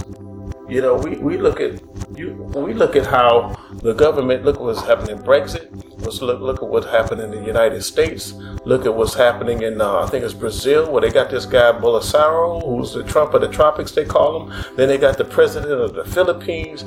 [0.69, 1.81] You know, we, we look at
[2.17, 5.71] you we look at how the government look at what's happening in Brexit.
[6.03, 8.33] Let's look look at what's happening in the United States.
[8.67, 11.73] Look at what's happening in uh, I think it's Brazil, where they got this guy
[11.73, 14.65] Bolsonaro, who's the Trump of the tropics, they call him.
[14.77, 16.85] Then they got the president of the Philippines.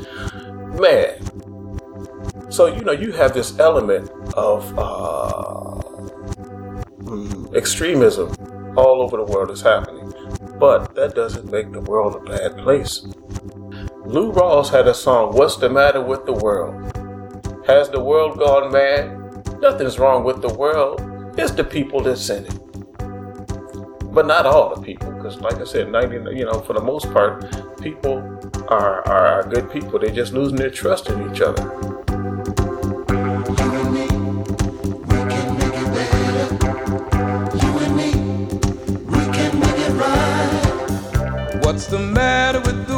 [0.79, 1.17] Man,
[2.51, 5.81] so you know you have this element of uh,
[7.01, 8.29] mm, extremism
[8.77, 10.13] all over the world is happening,
[10.59, 13.05] but that doesn't make the world a bad place.
[14.11, 16.75] Lou Rawls had a song, "What's the Matter with the World?"
[17.65, 19.09] Has the world gone mad?
[19.61, 20.99] Nothing's wrong with the world.
[21.37, 22.53] It's the people that's in it.
[24.11, 27.09] But not all the people, because like I said, 90, you know, for the most
[27.13, 27.45] part,
[27.79, 28.21] people
[28.67, 29.97] are, are good people.
[29.97, 31.63] They're just losing their trust in each other.
[41.63, 42.90] What's the matter with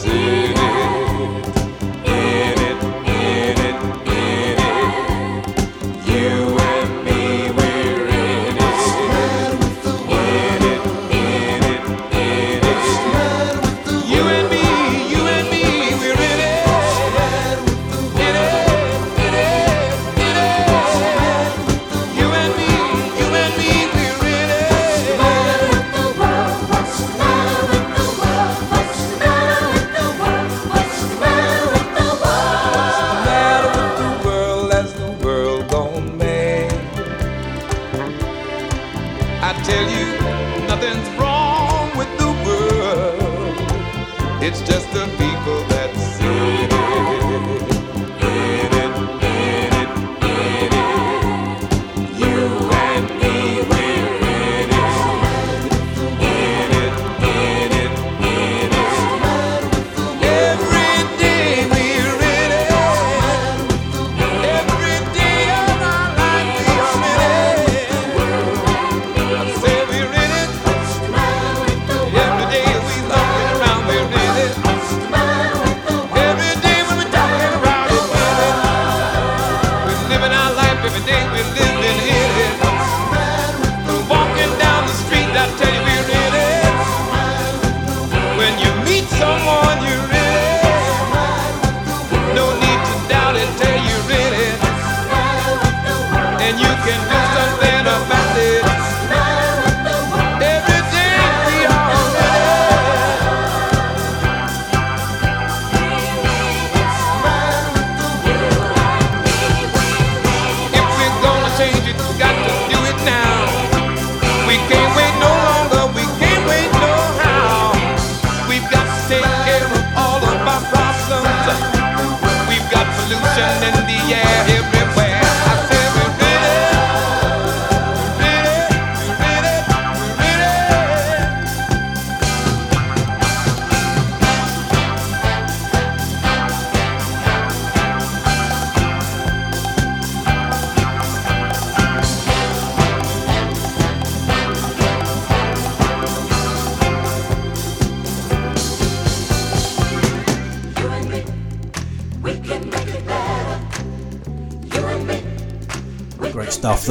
[0.00, 0.41] people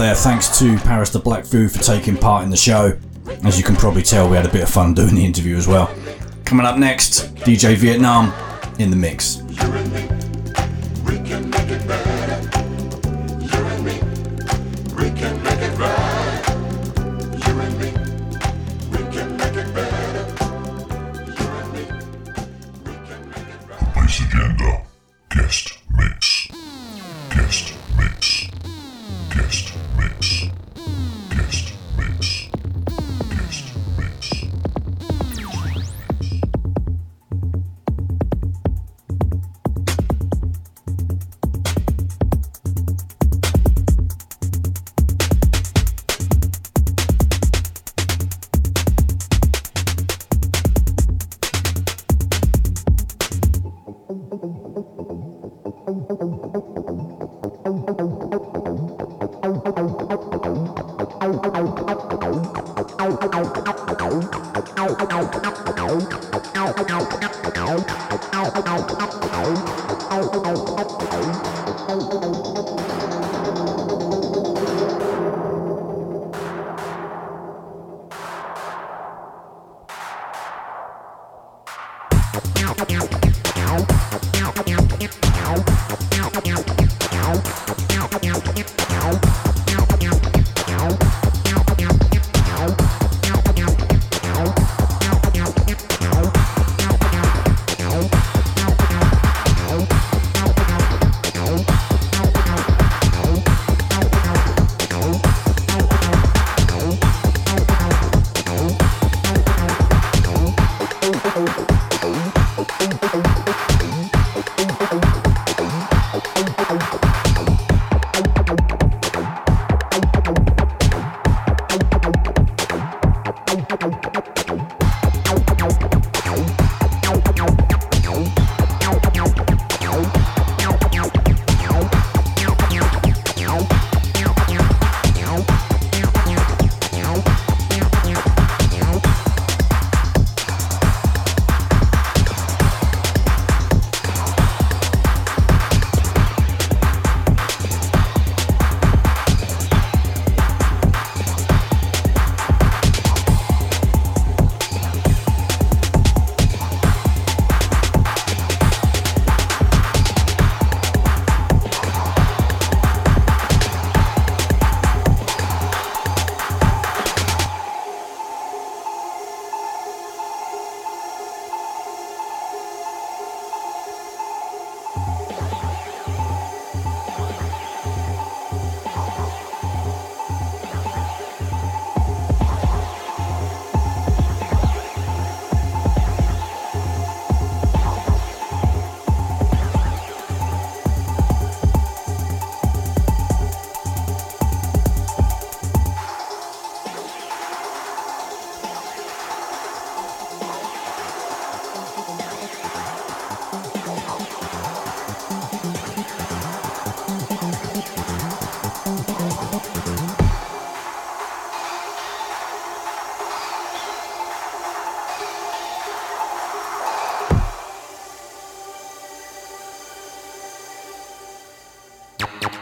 [0.02, 0.16] there.
[0.16, 2.98] Thanks to Paris the Black Fu for taking part in the show.
[3.44, 5.68] As you can probably tell, we had a bit of fun doing the interview as
[5.68, 5.94] well.
[6.44, 8.34] Coming up next, DJ Vietnam
[8.80, 9.44] in the mix.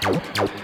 [0.10, 0.59] out, out, out.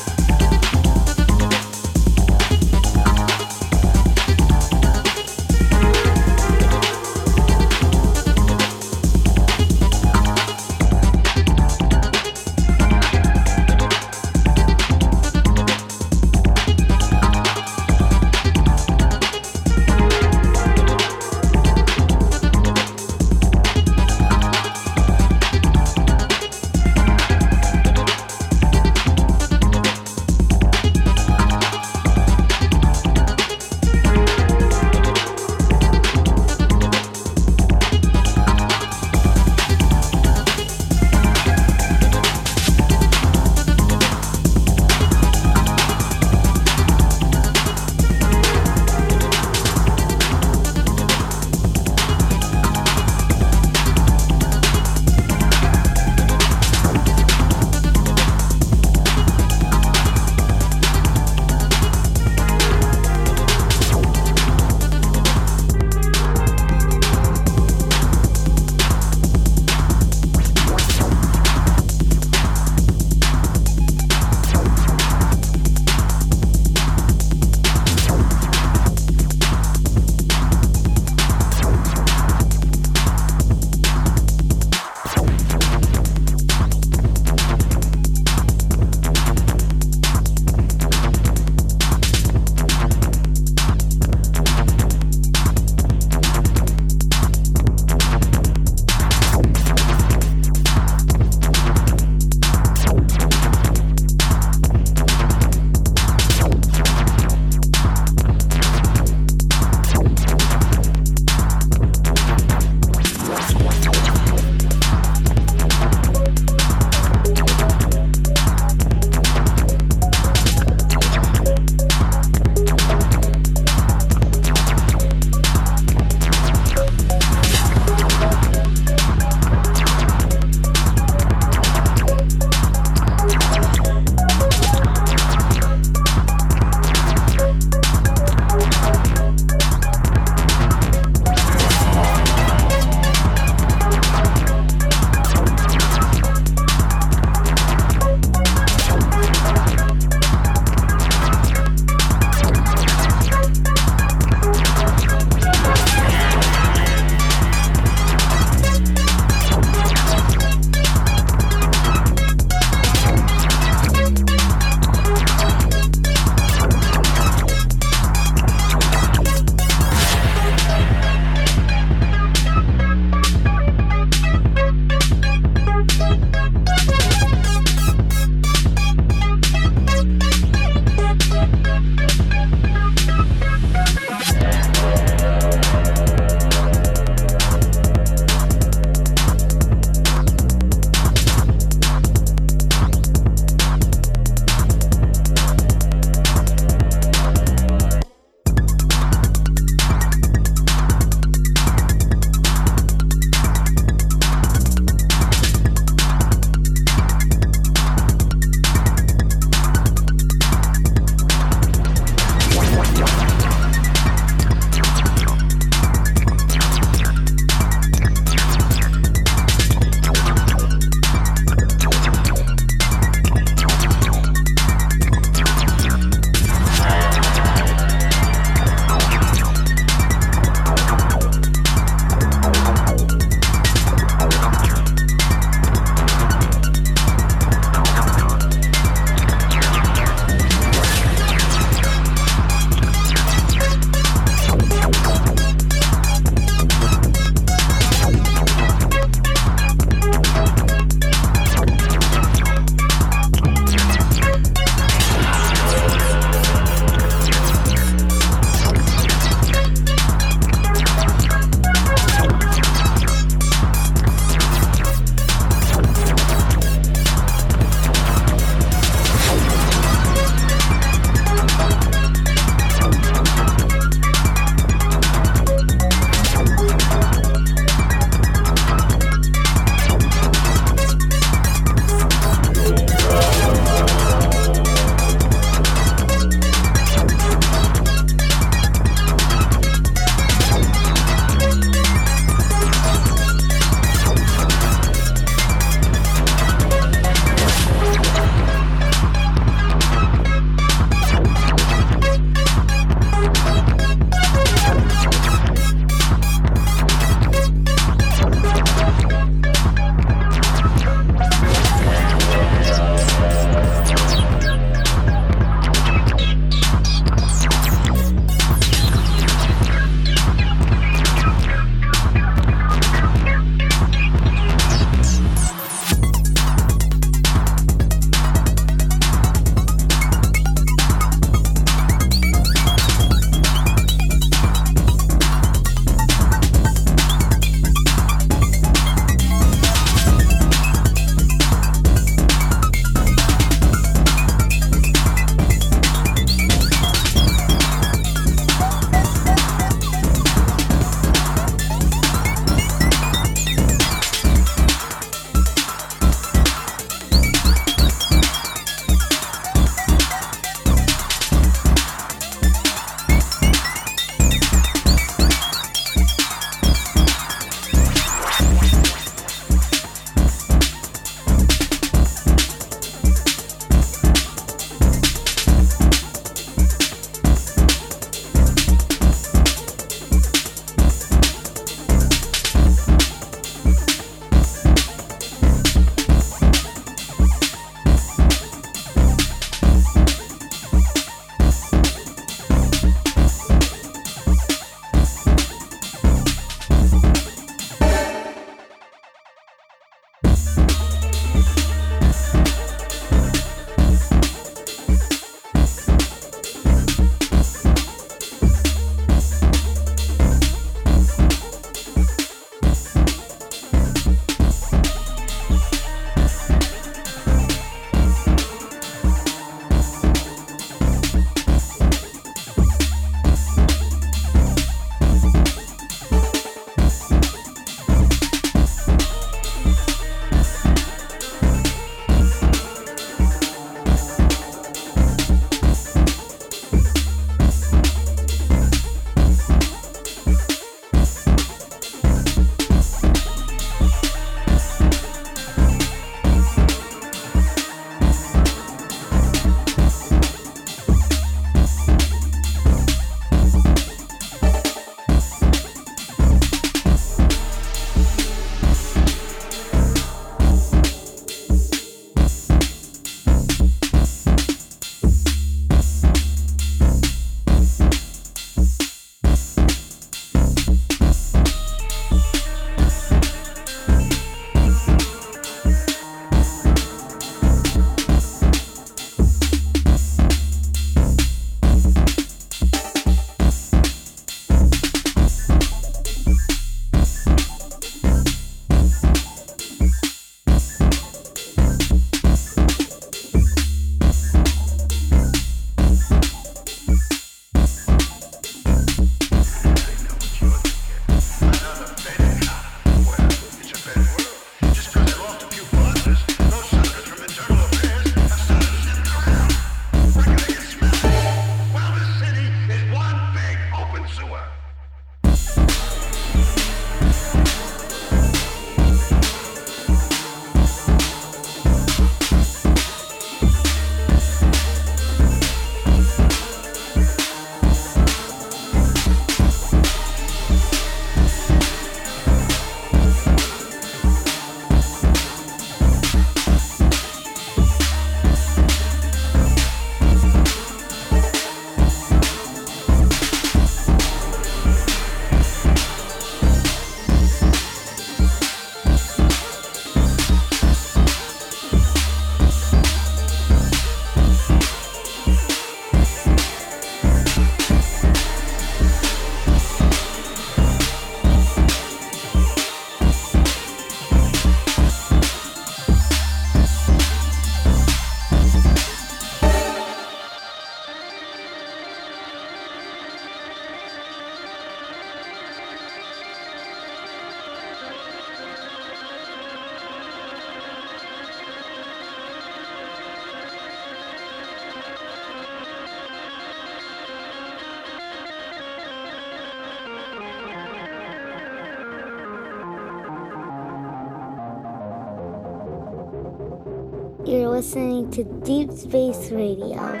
[598.11, 600.00] To Deep Space Radio.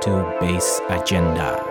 [0.00, 1.69] To Bass Agenda.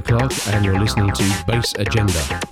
[0.00, 2.49] Clark, and you're listening to Bass Agenda.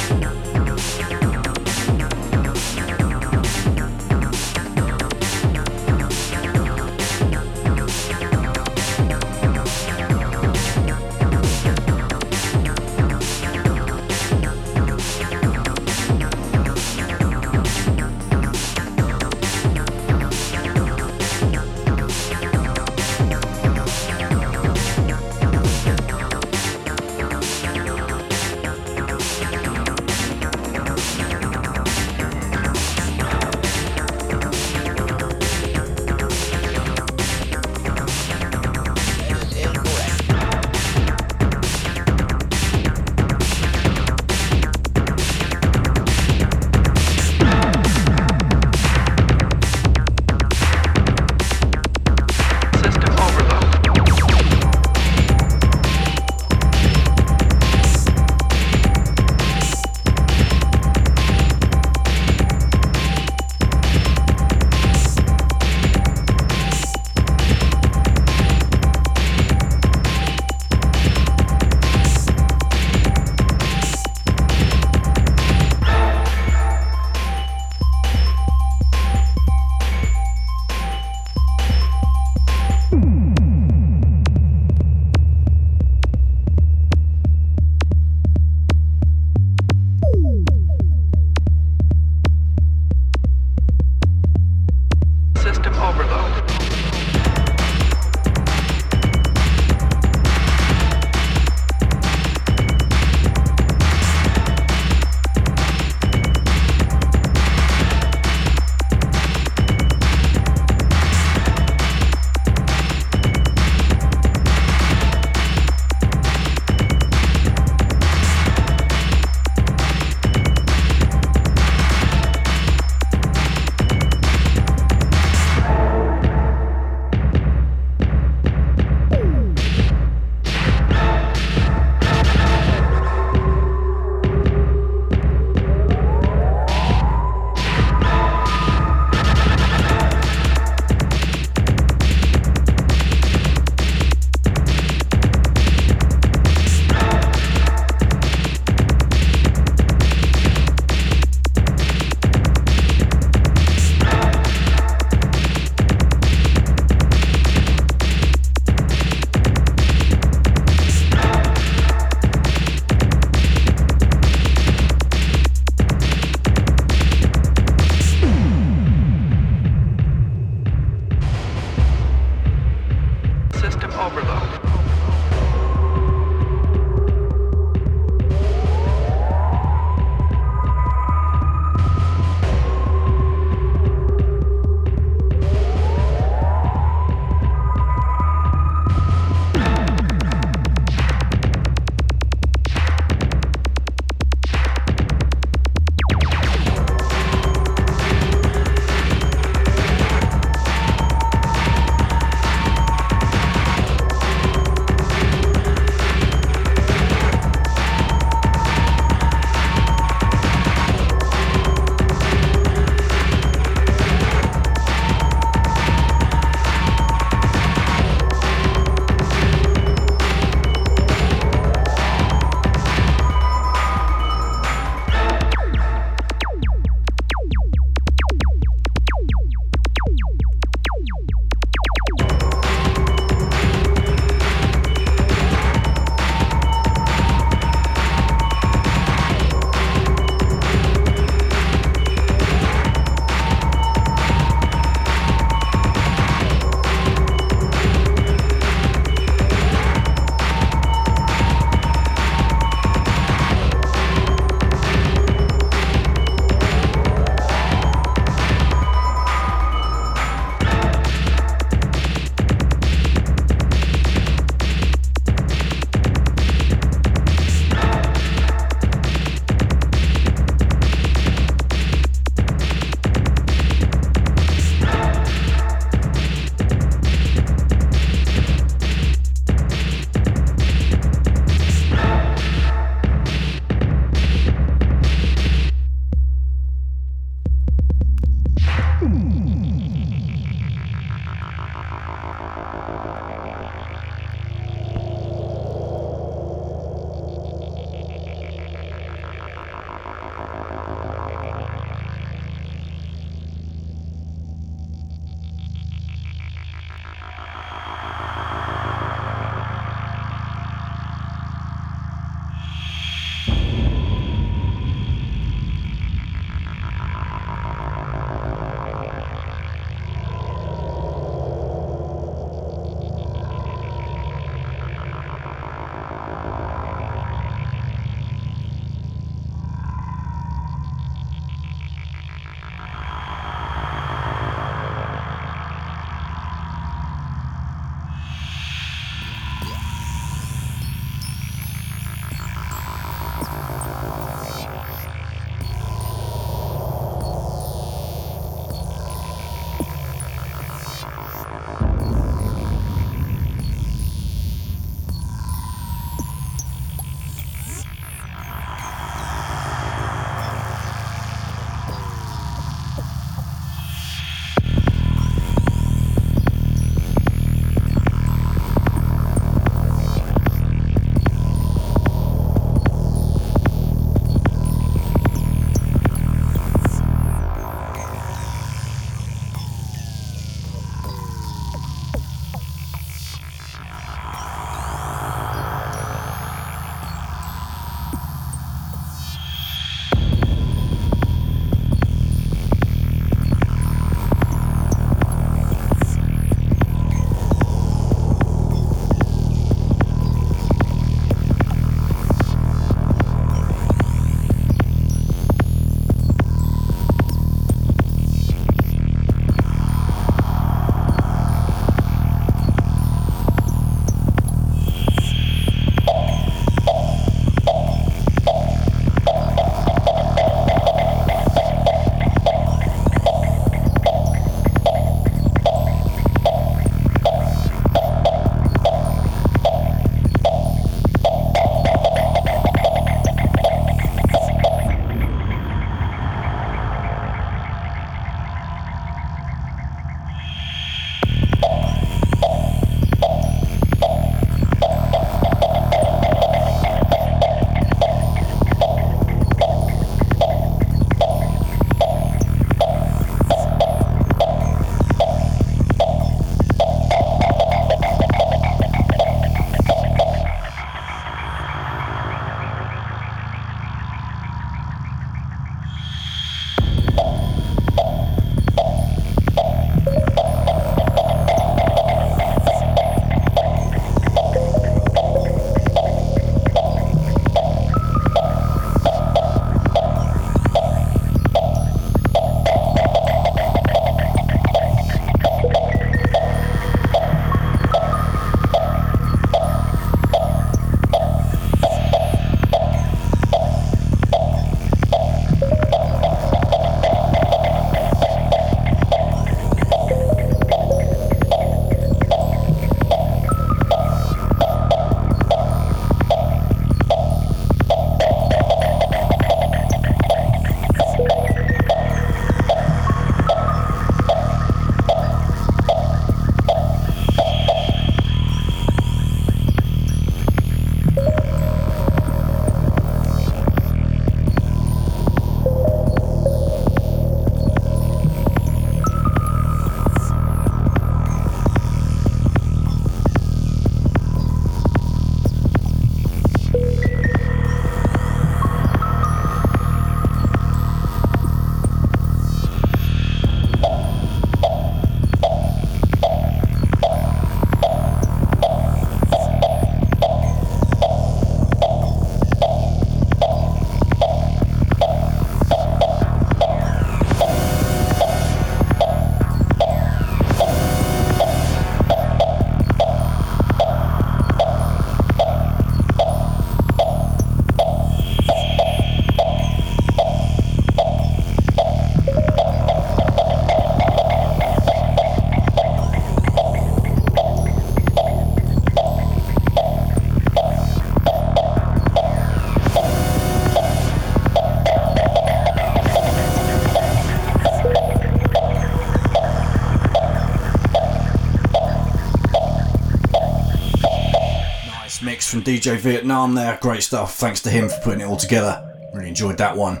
[595.60, 596.78] From DJ Vietnam there.
[596.80, 597.34] Great stuff.
[597.34, 598.82] Thanks to him for putting it all together.
[599.12, 600.00] Really enjoyed that one.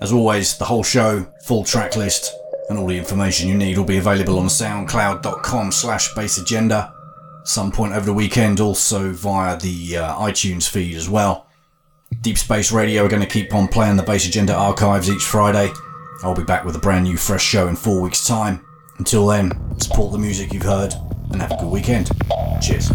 [0.00, 2.32] As always, the whole show, full track list,
[2.68, 6.92] and all the information you need will be available on soundcloud.com slash bassagenda.
[7.42, 11.48] Some point over the weekend, also via the uh, iTunes feed as well.
[12.20, 15.72] Deep Space Radio are going to keep on playing the Bass Agenda archives each Friday.
[16.22, 18.64] I'll be back with a brand new fresh show in four weeks' time.
[18.98, 19.50] Until then,
[19.80, 20.94] support the music you've heard
[21.32, 22.08] and have a good weekend.
[22.62, 22.91] Cheers.